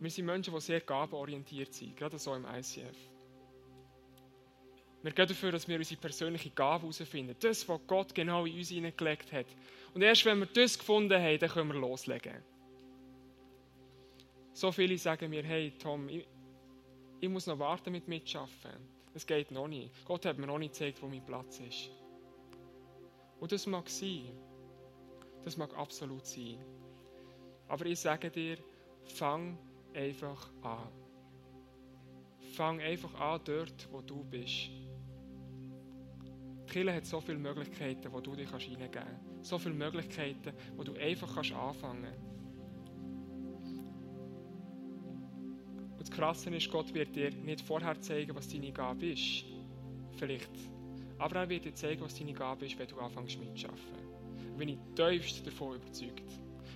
Wir 0.01 0.11
sind 0.11 0.27
Menschen, 0.27 0.55
die 0.55 0.61
sehr 0.61 0.81
gabenorientiert 0.81 1.73
sind, 1.73 1.97
gerade 1.97 2.19
so 2.19 2.35
im 2.35 2.45
ICF. 2.45 2.97
Wir 5.03 5.13
gehen 5.13 5.29
dafür, 5.29 5.53
dass 5.53 5.69
wir 5.69 5.77
unsere 5.77 6.01
persönliche 6.01 6.51
Gabe 6.51 6.83
herausfinden. 6.83 7.37
Das, 7.41 7.69
was 7.69 7.81
Gott 7.87 8.15
genau 8.15 8.47
in 8.47 8.57
uns 8.57 8.69
hineingelegt 8.71 9.33
hat. 9.33 9.47
Und 9.93 10.03
erst 10.03 10.25
wenn 10.25 10.41
wir 10.41 10.47
das 10.47 10.79
gefunden 10.79 11.21
haben, 11.21 11.39
dann 11.39 11.51
können 11.51 11.73
wir 11.73 11.81
loslegen. 11.81 12.43
So 14.53 14.73
viele 14.73 14.97
sagen 14.97 15.29
mir, 15.31 15.43
hey 15.43 15.73
Tom, 15.79 16.09
ich 16.09 16.27
muss 17.29 17.47
noch 17.47 17.59
warten 17.59 17.93
mit 17.93 18.09
mitschaffen. 18.09 18.73
Es 19.15 19.27
geht 19.27 19.51
noch 19.51 19.69
nicht. 19.69 20.05
Gott 20.05 20.27
hat 20.27 20.39
mir 20.39 20.47
noch 20.47 20.59
nicht 20.59 20.73
gezeigt, 20.73 21.01
wo 21.03 21.07
mein 21.07 21.25
Platz 21.25 21.61
ist. 21.61 21.91
Und 23.41 23.53
das 23.53 23.67
mag 23.67 23.89
sein. 23.89 24.33
Das 25.45 25.57
mag 25.57 25.77
absolut 25.77 26.27
sein. 26.27 26.59
Aber 27.69 27.87
ich 27.87 28.01
sage 28.01 28.31
dir, 28.31 28.59
fang 29.05 29.59
einfach 29.95 30.51
an. 30.63 30.89
fang 32.55 32.81
einfach 32.81 33.15
an 33.21 33.41
dort, 33.45 33.89
wo 33.91 34.01
du 34.01 34.25
bist. 34.25 34.71
Die 36.67 36.73
Kirche 36.73 36.95
hat 36.95 37.07
so 37.07 37.21
viele 37.21 37.39
Möglichkeiten, 37.39 38.13
wo 38.13 38.21
du 38.21 38.35
dich 38.35 38.51
hineingeben 38.51 38.91
kannst. 38.91 39.45
So 39.45 39.59
viele 39.59 39.75
Möglichkeiten, 39.75 40.53
wo 40.77 40.83
du 40.83 40.95
einfach 40.95 41.37
anfangen 41.37 42.05
kannst. 42.05 42.34
Krasse 46.15 46.51
ist, 46.51 46.71
Gott 46.71 46.95
wird 46.95 47.17
dir 47.17 47.31
nicht 47.31 47.61
vorher 47.61 48.01
zeigen, 48.01 48.35
was 48.37 48.49
deine 48.49 48.71
Gabe 48.71 49.07
ist. 49.07 49.45
Vielleicht. 50.17 50.51
Aber 51.19 51.41
er 51.41 51.49
wird 51.49 51.65
dir 51.65 51.75
zeigen, 51.75 52.03
was 52.03 52.17
deine 52.17 52.33
Gabe 52.33 52.67
ist, 52.67 52.79
wenn 52.79 52.87
du 52.87 52.99
anfängst 52.99 53.39
mitzuarbeiten. 53.39 54.57
Bin 54.57 54.69
ich 54.69 54.79
tiefst 54.95 55.45
davon 55.45 55.77
überzeugt. 55.77 56.23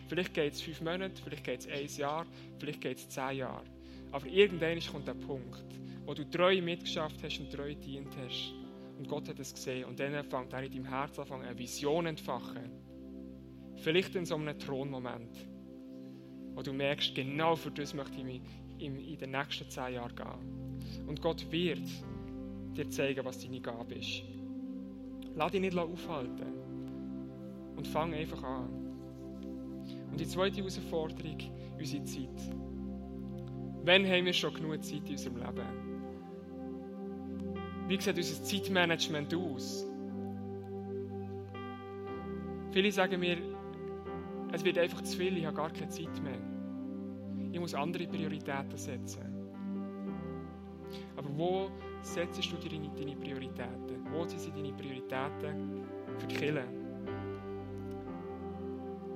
Vielleicht 0.09 0.35
geht 0.35 0.55
es 0.55 0.61
fünf 0.61 0.81
Monate, 0.81 1.23
vielleicht 1.23 1.45
geht 1.45 1.61
es 1.61 1.69
ein 1.69 1.87
Jahr, 2.01 2.27
vielleicht 2.59 2.81
geht 2.81 2.99
es 2.99 3.09
zehn 3.09 3.39
Jahre. 3.39 3.65
Aber 4.11 4.27
irgendwann 4.27 4.81
kommt 4.81 5.07
der 5.07 5.15
Punkt, 5.15 5.65
wo 6.05 6.15
du 6.15 6.29
treu 6.29 6.61
mitgeschafft 6.61 7.23
hast 7.23 7.39
und 7.39 7.53
treu 7.53 7.75
dient 7.75 8.17
hast. 8.17 8.55
Und 8.99 9.07
Gott 9.07 9.29
hat 9.29 9.39
es 9.39 9.55
gesehen. 9.55 9.85
Und 9.85 10.01
dann 10.01 10.25
fängt 10.25 10.53
er 10.53 10.63
in 10.63 10.73
deinem 10.73 10.87
Herz 10.87 11.19
an, 11.19 11.31
eine 11.31 11.57
Vision 11.57 12.05
zu 12.05 12.09
entfachen. 12.09 12.71
Vielleicht 13.77 14.17
in 14.17 14.25
so 14.25 14.35
einem 14.35 14.59
Thronmoment, 14.59 15.37
wo 16.55 16.63
du 16.63 16.73
merkst, 16.73 17.15
genau 17.15 17.55
für 17.55 17.71
das 17.71 17.95
möchte 17.95 18.17
ich 18.17 18.25
mich 18.25 18.43
in, 18.79 18.99
in 18.99 19.19
den 19.19 19.31
nächsten 19.31 19.69
zehn 19.69 19.95
Jahren 19.95 20.15
gehen. 20.15 21.07
Und 21.07 21.21
Gott 21.21 21.51
wird 21.51 21.83
dir 22.77 22.91
zeigen, 22.91 23.25
was 23.25 23.41
deine 23.41 23.61
Gabe 23.61 23.95
ist. 23.95 24.23
Lass 25.35 25.53
dich 25.53 25.61
nicht 25.61 25.77
aufhalten. 25.77 26.53
Und 27.77 27.87
fang 27.87 28.13
einfach 28.13 28.43
an. 28.43 28.69
Und 30.11 30.19
die 30.19 30.27
zweite 30.27 30.59
Herausforderung, 30.59 31.39
unsere 31.79 32.05
Zeit. 32.05 32.57
Wann 33.85 34.07
haben 34.07 34.25
wir 34.25 34.33
schon 34.33 34.53
genug 34.55 34.83
Zeit 34.83 35.07
in 35.07 35.13
unserem 35.13 35.37
Leben? 35.37 35.89
Wie 37.89 38.01
sieht 38.01 38.17
unser 38.17 38.43
Zeitmanagement 38.43 39.35
aus? 39.35 39.87
Viele 42.73 42.93
sagen 42.93 43.21
mir, 43.21 43.39
es 44.53 44.65
wird 44.65 44.79
einfach 44.79 45.03
zu 45.03 45.17
viel, 45.17 45.39
ich 45.39 45.47
habe 45.47 45.57
gar 45.57 45.71
keine 45.71 45.89
Zeit 45.89 46.23
mehr. 46.23 46.39
Ich 47.53 47.61
muss 47.61 47.75
andere 47.75 48.07
Prioritäten 48.07 48.77
setzen. 48.77 49.23
Aber 51.17 51.29
wo 51.37 51.71
setzt 52.03 52.39
du 52.51 52.69
deine, 52.69 52.91
deine 52.91 53.17
Prioritäten? 53.17 54.07
Wo 54.13 54.25
sind 54.25 54.57
deine 54.57 54.73
Prioritäten 54.73 55.85
für 56.19 56.27
die 56.27 56.35
Kirche? 56.35 56.65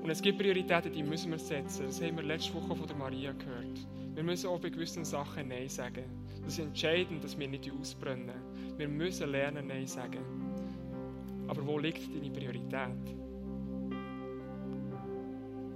Und 0.03 0.11
es 0.11 0.21
gibt 0.21 0.39
Prioritäten, 0.39 0.93
die 0.93 1.03
müssen 1.03 1.31
wir 1.31 1.39
setzen. 1.39 1.87
Das 1.87 2.03
haben 2.03 2.17
wir 2.17 2.25
letzte 2.25 2.55
Woche 2.55 2.75
von 2.75 2.87
der 2.87 2.97
Maria 2.97 3.33
gehört. 3.33 3.87
Wir 4.15 4.25
müssen 4.25 4.49
auch 4.49 4.61
bei 4.61 4.69
gewissen 4.69 5.05
Sachen 5.05 5.49
Nein 5.49 5.69
sagen. 5.69 6.05
Das 6.45 6.55
ist 6.55 6.59
entscheidend, 6.59 7.23
dass 7.23 7.39
wir 7.39 7.49
nicht 7.49 7.71
ausbrennen. 7.71 8.35
Wir 8.77 8.89
müssen 8.89 9.31
lernen, 9.31 9.69
Nein 9.69 9.87
sagen. 9.87 10.19
Aber 11.47 11.65
wo 11.67 11.79
liegt 11.79 12.15
deine 12.15 12.31
Priorität? 12.31 13.15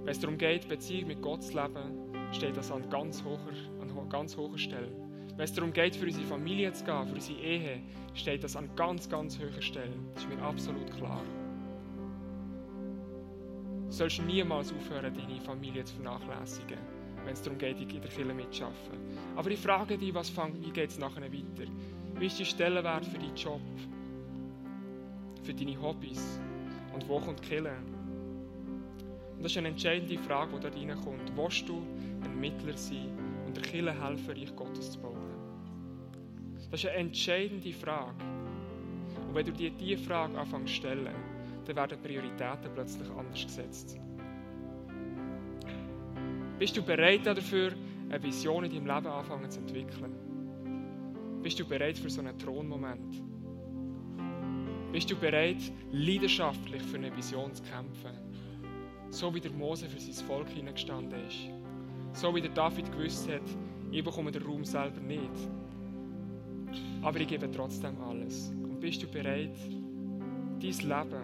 Wenn 0.03 0.11
es 0.11 0.19
darum 0.19 0.37
geht, 0.37 0.67
Beziehung 0.67 1.07
mit 1.07 1.21
Gott 1.21 1.43
zu 1.43 1.53
leben, 1.53 2.06
steht 2.31 2.57
das 2.57 2.71
an 2.71 2.89
ganz 2.89 3.23
hoher, 3.23 3.39
an 3.81 4.09
ganz 4.09 4.37
hoher 4.37 4.57
Stelle. 4.57 4.91
Wenn 5.35 5.43
es 5.43 5.53
darum 5.53 5.71
geht, 5.71 5.95
für 5.95 6.05
unsere 6.05 6.25
Familie 6.25 6.73
zu 6.73 6.83
gehen, 6.83 7.07
für 7.07 7.15
unsere 7.15 7.39
Ehe, 7.39 7.81
steht 8.15 8.43
das 8.43 8.55
an 8.55 8.69
ganz, 8.75 9.07
ganz 9.07 9.37
hoher 9.39 9.61
Stelle. 9.61 9.93
Das 10.13 10.23
ist 10.23 10.29
mir 10.29 10.41
absolut 10.41 10.91
klar. 10.95 11.21
Du 13.85 13.91
sollst 13.91 14.21
niemals 14.23 14.73
aufhören, 14.73 15.13
deine 15.13 15.39
Familie 15.41 15.83
zu 15.85 15.95
vernachlässigen, 15.95 16.79
wenn 17.23 17.33
es 17.33 17.41
darum 17.41 17.57
geht, 17.57 17.79
in 17.79 17.87
der 17.87 17.99
Kirche 17.99 18.33
mitzuarbeiten. 18.33 18.99
Aber 19.35 19.49
ich 19.49 19.59
frage 19.59 19.97
dich, 19.97 20.13
was 20.13 20.29
fang, 20.29 20.53
wie 20.61 20.71
geht 20.71 20.89
es 20.89 20.99
nachher 20.99 21.21
weiter? 21.21 21.71
Wie 22.15 22.25
ist 22.25 22.39
der 22.39 22.45
Stellenwert 22.45 23.05
für 23.05 23.19
deinen 23.19 23.35
Job? 23.35 23.61
Für 25.43 25.53
deine 25.53 25.81
Hobbys? 25.81 26.39
Und 26.93 27.07
wo 27.07 27.19
kommt 27.19 27.39
die 27.43 27.47
Kirche? 27.47 27.77
Und 29.37 29.43
das 29.43 29.51
ist 29.51 29.57
eine 29.59 29.67
entscheidende 29.69 30.17
Frage, 30.17 30.55
die 30.55 30.61
dort 30.61 30.75
reinkommt. 30.75 31.31
Willst 31.35 31.69
du 31.69 31.83
ein 32.23 32.39
Mittler 32.39 32.75
sein 32.75 33.09
und 33.45 33.55
der 33.55 33.63
Kirche 33.63 34.03
helfen, 34.03 34.31
Reich 34.31 34.55
Gottes 34.55 34.91
zu 34.91 34.99
bauen? 34.99 35.17
Das 36.71 36.83
ist 36.83 36.89
eine 36.89 36.97
entscheidende 36.97 37.71
Frage. 37.71 38.15
Und 39.27 39.35
wenn 39.35 39.45
du 39.45 39.51
dir 39.51 39.69
diese 39.69 40.03
Frage 40.03 40.37
anfängst 40.37 40.73
zu 40.73 40.75
stellen, 40.75 41.13
dann 41.65 41.75
werden 41.75 42.01
Prioritäten 42.01 42.73
plötzlich 42.73 43.09
anders 43.11 43.43
gesetzt. 43.43 43.99
Bist 46.57 46.75
du 46.75 46.81
bereit 46.81 47.25
dafür, 47.25 47.73
eine 48.09 48.23
Vision 48.23 48.63
in 48.63 48.71
deinem 48.71 48.87
Leben 48.87 49.07
anfangen 49.07 49.51
zu 49.51 49.59
entwickeln? 49.59 50.15
Bist 51.43 51.59
du 51.59 51.67
bereit 51.67 51.97
für 51.99 52.09
so 52.09 52.21
einen 52.21 52.37
Thronmoment? 52.39 53.21
Bist 54.91 55.11
du 55.11 55.15
bereit, 55.15 55.71
leidenschaftlich 55.91 56.81
für 56.81 56.97
eine 56.97 57.15
Vision 57.15 57.53
zu 57.53 57.61
kämpfen? 57.61 58.26
So 59.09 59.33
wie 59.33 59.39
der 59.39 59.51
Mose 59.51 59.87
für 59.87 59.99
sein 59.99 60.25
Volk 60.25 60.49
hineingestanden 60.49 61.19
ist. 61.27 61.49
So 62.13 62.33
wie 62.35 62.41
der 62.41 62.51
David 62.51 62.91
gewusst 62.91 63.29
hat, 63.29 63.41
ich 63.91 64.03
bekomme 64.03 64.31
den 64.31 64.43
Raum 64.43 64.65
selber 64.65 64.99
nicht. 64.99 65.31
Aber 67.01 67.19
ich 67.19 67.27
gebe 67.27 67.49
trotzdem 67.49 67.99
alles. 68.01 68.49
Und 68.49 68.79
bist 68.79 69.01
du 69.01 69.07
bereit, 69.07 69.57
dein 70.59 70.61
Leben, 70.61 71.23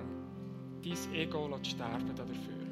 dein 0.84 1.14
Ego 1.14 1.58
zu 1.62 1.72
sterben 1.72 2.16
dafür? 2.16 2.64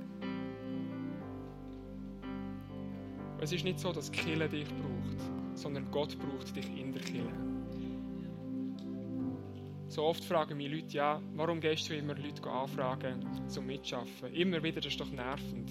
Es 3.39 3.51
ist 3.51 3.63
nicht 3.63 3.79
so, 3.79 3.91
dass 3.91 4.11
Kille 4.11 4.47
dich 4.47 4.67
braucht, 4.67 5.17
sondern 5.55 5.89
Gott 5.89 6.15
braucht 6.19 6.55
dich 6.55 6.77
in 6.77 6.93
der 6.93 7.01
Kille. 7.01 7.50
So 9.91 10.03
oft 10.03 10.23
fragen 10.23 10.55
mich 10.55 10.71
Leute, 10.71 10.95
ja, 10.95 11.21
warum 11.33 11.59
gehst 11.59 11.89
du 11.89 11.97
immer 11.97 12.15
Leute 12.15 12.49
anfragen 12.49 13.49
zum 13.49 13.65
Mitschaffen? 13.65 14.33
Immer 14.33 14.63
wieder, 14.63 14.79
das 14.79 14.93
ist 14.93 15.01
doch 15.01 15.11
nervend. 15.11 15.69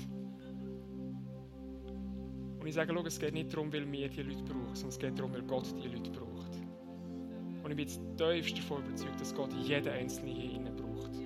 Und 2.60 2.66
ich 2.66 2.74
sage, 2.74 2.94
es 3.06 3.18
geht 3.18 3.32
nicht 3.32 3.50
darum, 3.50 3.72
weil 3.72 3.90
wir 3.90 4.10
die 4.10 4.20
Leute 4.20 4.42
brauchen, 4.42 4.74
sondern 4.74 4.88
es 4.90 4.98
geht 4.98 5.18
darum, 5.18 5.32
weil 5.32 5.40
Gott 5.44 5.74
die 5.82 5.88
Leute 5.88 6.10
braucht. 6.10 6.54
Und 7.64 7.70
ich 7.70 7.76
bin 7.76 7.78
jetzt 7.78 7.98
tiefst 8.18 8.58
davon 8.58 8.84
überzeugt, 8.84 9.18
dass 9.18 9.34
Gott 9.34 9.54
jeden 9.54 9.88
Einzelnen 9.88 10.36
hier 10.36 10.50
innen 10.52 10.76
braucht. 10.76 11.16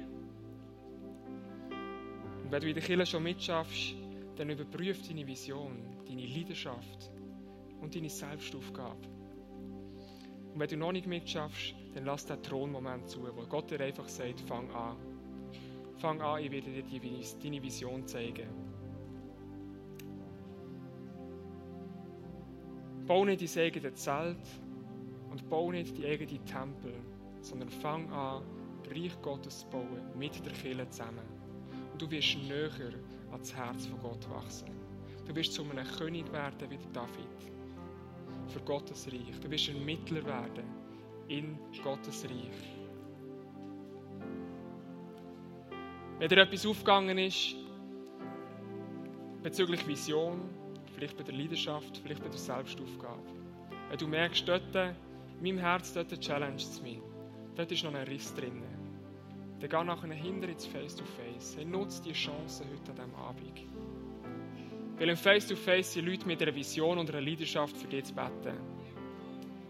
Und 2.44 2.52
wenn 2.52 2.60
du 2.60 2.68
in 2.68 2.74
der 2.74 2.84
Kirche 2.84 3.06
schon 3.06 3.24
mitschaffst, 3.24 3.96
dann 4.36 4.50
überprüf 4.50 5.04
deine 5.08 5.26
Vision, 5.26 5.82
deine 6.06 6.26
Leidenschaft 6.26 7.10
und 7.80 7.92
deine 7.92 8.08
Selbstaufgabe. 8.08 9.08
Und 10.52 10.60
wenn 10.60 10.68
du 10.68 10.76
noch 10.76 10.92
nicht 10.92 11.08
mitschaffst, 11.08 11.74
dann 11.94 12.04
lass 12.06 12.26
den 12.26 12.42
Thronmoment 12.42 13.08
zu, 13.08 13.22
wo 13.22 13.46
Gott 13.46 13.70
dir 13.70 13.80
einfach 13.80 14.08
sagt, 14.08 14.40
fang 14.40 14.68
an. 14.72 14.96
Fang 15.98 16.20
an, 16.20 16.42
ich 16.42 16.50
werde 16.50 16.82
dir 16.82 17.00
deine 17.42 17.62
Vision 17.62 18.06
zeigen. 18.06 18.48
Bau 23.06 23.24
nicht 23.24 23.56
dein 23.56 23.64
eigenes 23.64 23.94
Zelt 23.94 24.38
und 25.30 25.48
bau 25.48 25.70
nicht 25.70 25.96
die 25.96 26.06
eigenen 26.06 26.44
Tempel, 26.44 26.94
sondern 27.42 27.68
fang 27.68 28.10
an, 28.10 28.42
Reich 28.90 29.20
Gottes 29.22 29.60
zu 29.60 29.66
bauen, 29.68 30.18
mit 30.18 30.44
der 30.44 30.52
Kirche 30.52 30.88
zusammen. 30.90 31.24
Und 31.92 32.02
du 32.02 32.10
wirst 32.10 32.36
näher 32.48 32.92
ans 33.30 33.54
Herz 33.54 33.86
von 33.86 34.00
Gott 34.00 34.28
wachsen. 34.30 34.68
Du 35.26 35.34
wirst 35.34 35.52
zu 35.52 35.62
einem 35.62 35.86
König 35.86 36.30
werden 36.32 36.68
wie 36.68 36.78
David. 36.92 37.52
Für 38.48 38.60
Gottes 38.60 39.06
Reich. 39.06 39.40
Du 39.40 39.50
wirst 39.50 39.70
ein 39.70 39.84
Mittler 39.84 40.24
werden 40.24 40.83
in 41.28 41.58
Gottes 41.82 42.24
Reich. 42.24 42.76
Wenn 46.18 46.28
dir 46.28 46.38
etwas 46.38 46.64
aufgegangen 46.64 47.18
ist, 47.18 47.56
bezüglich 49.42 49.86
Vision, 49.86 50.40
vielleicht 50.94 51.16
bei 51.16 51.24
der 51.24 51.34
Leidenschaft, 51.34 51.98
vielleicht 51.98 52.22
bei 52.22 52.28
der 52.28 52.38
Selbstaufgabe, 52.38 53.22
wenn 53.90 53.98
du 53.98 54.06
merkst, 54.06 54.48
dort, 54.48 54.74
in 54.74 54.94
meinem 55.42 55.58
Herz, 55.58 55.92
dort 55.92 56.18
challenge 56.20 56.56
es 56.56 56.80
mich, 56.80 57.00
dort 57.56 57.70
ist 57.72 57.84
noch 57.84 57.94
ein 57.94 58.06
Riss 58.06 58.34
drin, 58.34 58.62
dann 59.60 59.70
geh 59.70 59.84
nachher 59.84 60.12
hinter 60.12 60.48
ins 60.48 60.66
Face-to-Face. 60.66 61.56
Nutze 61.64 62.02
die 62.02 62.12
Chance 62.12 62.64
heute 62.64 62.90
an 62.90 62.96
diesem 62.96 63.14
Abend. 63.14 63.62
Weil 64.98 65.08
im 65.08 65.16
Face-to-Face 65.16 65.94
sind 65.94 66.06
Leute 66.06 66.26
mit 66.26 66.42
einer 66.42 66.54
Vision 66.54 66.98
und 66.98 67.08
einer 67.10 67.20
Leidenschaft 67.20 67.76
für 67.76 67.86
dich 67.86 68.04
zu 68.04 68.14
beten. 68.14 68.73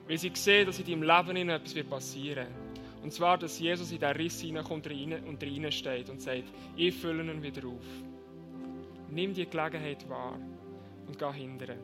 Weil 0.07 0.19
sie 0.19 0.31
sehen, 0.35 0.67
dass 0.67 0.79
in 0.79 0.85
deinem 0.87 1.03
Leben 1.03 1.49
etwas 1.49 1.85
passieren 1.85 2.47
wird. 2.47 2.75
Und 3.05 3.13
zwar, 3.13 3.37
dass 3.37 3.59
Jesus 3.59 3.93
in 3.93 3.99
diesen 3.99 4.17
Riss 4.17 4.41
hineinkommt 4.41 4.87
und 4.87 5.43
rein 5.43 5.71
steht 5.71 6.09
und 6.09 6.23
sagt, 6.23 6.45
ich 6.75 6.95
fülle 6.95 7.23
ihn 7.23 7.43
wieder 7.43 7.69
auf. 7.69 7.85
Nimm 9.11 9.35
die 9.35 9.45
Gelegenheit 9.45 10.09
wahr 10.09 10.39
und 11.07 11.19
geh 11.19 11.33
hindern. 11.33 11.79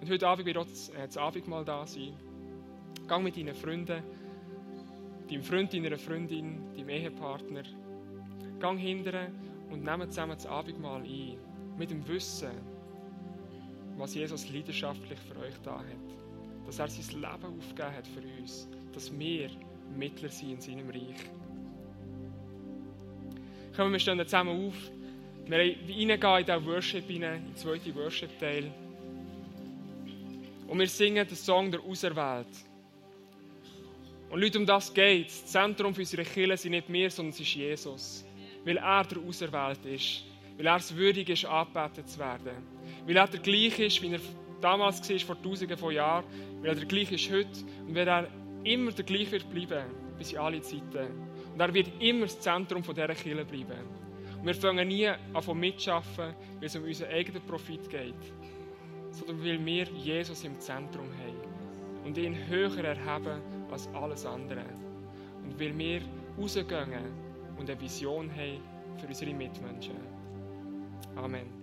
Und 0.00 0.08
heute 0.08 0.28
Abend 0.28 0.46
wird 0.46 0.58
auch 0.58 0.66
das 0.94 1.16
Abendmahl 1.16 1.64
da 1.64 1.84
sein. 1.88 2.14
Geh 3.08 3.18
mit 3.18 3.36
deinen 3.36 3.54
Freunden, 3.56 4.00
deinem 5.28 5.42
Freund, 5.42 5.74
deiner 5.74 5.98
Freundin, 5.98 6.72
deinem 6.76 6.88
Ehepartner. 6.88 7.64
Geh 8.60 8.76
hindern 8.78 9.34
und 9.70 9.82
nimm 9.82 10.08
zusammen 10.08 10.36
das 10.36 10.46
Abendmahl 10.46 11.02
ein. 11.02 11.36
Mit 11.76 11.90
dem 11.90 12.06
Wissen, 12.06 12.52
was 13.96 14.14
Jesus 14.14 14.48
leidenschaftlich 14.52 15.18
für 15.18 15.36
euch 15.40 15.58
da 15.64 15.78
hat 15.78 16.20
dass 16.66 16.78
er 16.78 16.88
sein 16.88 17.20
Leben 17.20 17.58
aufgegeben 17.58 17.96
hat 17.96 18.06
für 18.06 18.40
uns, 18.40 18.68
dass 18.92 19.16
wir 19.18 19.50
Mittler 19.96 20.28
sind 20.28 20.52
in 20.52 20.60
seinem 20.60 20.88
Reich. 20.88 21.30
Kommen 23.76 23.92
wir 23.92 23.98
stehen 23.98 24.18
zusammen 24.20 24.68
auf. 24.68 24.74
Wir 25.46 25.58
reingehen 25.58 26.10
in 26.10 26.46
diesen 26.46 26.66
Worship 26.66 27.06
hinein, 27.06 27.38
in 27.38 27.44
den 27.46 27.56
zweiten 27.56 27.94
Worship-Teil. 27.94 28.70
Und 30.68 30.78
wir 30.78 30.86
singen 30.86 31.26
den 31.26 31.36
Song 31.36 31.70
der 31.70 31.80
Auserwählt. 31.80 32.46
Und 34.30 34.40
Leute, 34.40 34.58
um 34.58 34.66
das 34.66 34.94
geht 34.94 35.26
Das 35.26 35.46
Zentrum 35.46 35.92
für 35.92 36.02
unsere 36.02 36.22
Kirche 36.22 36.56
sind 36.56 36.70
nicht 36.70 36.92
wir, 36.92 37.10
sondern 37.10 37.32
es 37.32 37.40
ist 37.40 37.54
Jesus. 37.54 38.24
Weil 38.64 38.76
er 38.76 39.04
der 39.04 39.18
Auserwählt 39.18 39.84
ist. 39.86 40.24
Weil 40.56 40.66
er 40.66 40.76
es 40.76 40.94
würdig 40.94 41.28
ist, 41.30 41.44
angebetet 41.44 42.08
zu 42.08 42.20
werden. 42.20 42.52
Weil 43.06 43.16
er 43.16 43.26
der 43.26 43.40
gleiche 43.40 43.86
ist, 43.86 44.00
wie 44.02 44.12
er 44.12 44.20
damals 44.60 45.08
war, 45.08 45.18
vor 45.18 45.42
tausenden 45.42 45.76
von 45.76 45.94
Jahren. 45.94 46.24
Weil 46.60 46.70
er 46.70 46.74
der 46.74 46.86
gleiche 46.86 47.14
ist 47.14 47.30
heute. 47.30 47.64
Und 47.86 47.94
weil 47.94 48.08
er 48.08 48.28
immer 48.64 48.92
der 48.92 49.04
gleiche 49.04 49.32
wird 49.32 49.50
bleiben, 49.50 49.84
bis 50.18 50.32
in 50.32 50.38
alle 50.38 50.60
Zeiten. 50.60 51.30
Und 51.52 51.60
er 51.60 51.74
wird 51.74 51.90
immer 52.00 52.22
das 52.22 52.40
Zentrum 52.40 52.82
dieser 52.82 53.14
Kirche 53.14 53.44
bleiben. 53.44 54.00
Und 54.40 54.46
wir 54.46 54.54
fangen 54.54 54.88
nie 54.88 55.06
an 55.06 55.58
mitschaffen, 55.58 56.34
weil 56.58 56.64
es 56.64 56.76
um 56.76 56.84
unseren 56.84 57.10
eigenen 57.10 57.42
Profit 57.42 57.90
geht, 57.90 58.14
sondern 59.10 59.44
weil 59.44 59.64
wir 59.64 59.84
Jesus 59.84 60.44
im 60.44 60.58
Zentrum 60.58 61.08
haben 61.08 62.06
und 62.06 62.16
ihn 62.16 62.34
höher 62.48 62.76
erheben 62.78 63.42
als 63.70 63.88
alles 63.92 64.24
andere. 64.24 64.64
Und 65.44 65.60
weil 65.60 65.76
wir 65.76 66.00
rausgehen 66.38 67.12
und 67.58 67.68
eine 67.68 67.80
Vision 67.80 68.30
haben 68.30 68.60
für 68.98 69.06
unsere 69.06 69.34
Mitmenschen. 69.34 69.96
Amen. 71.16 71.59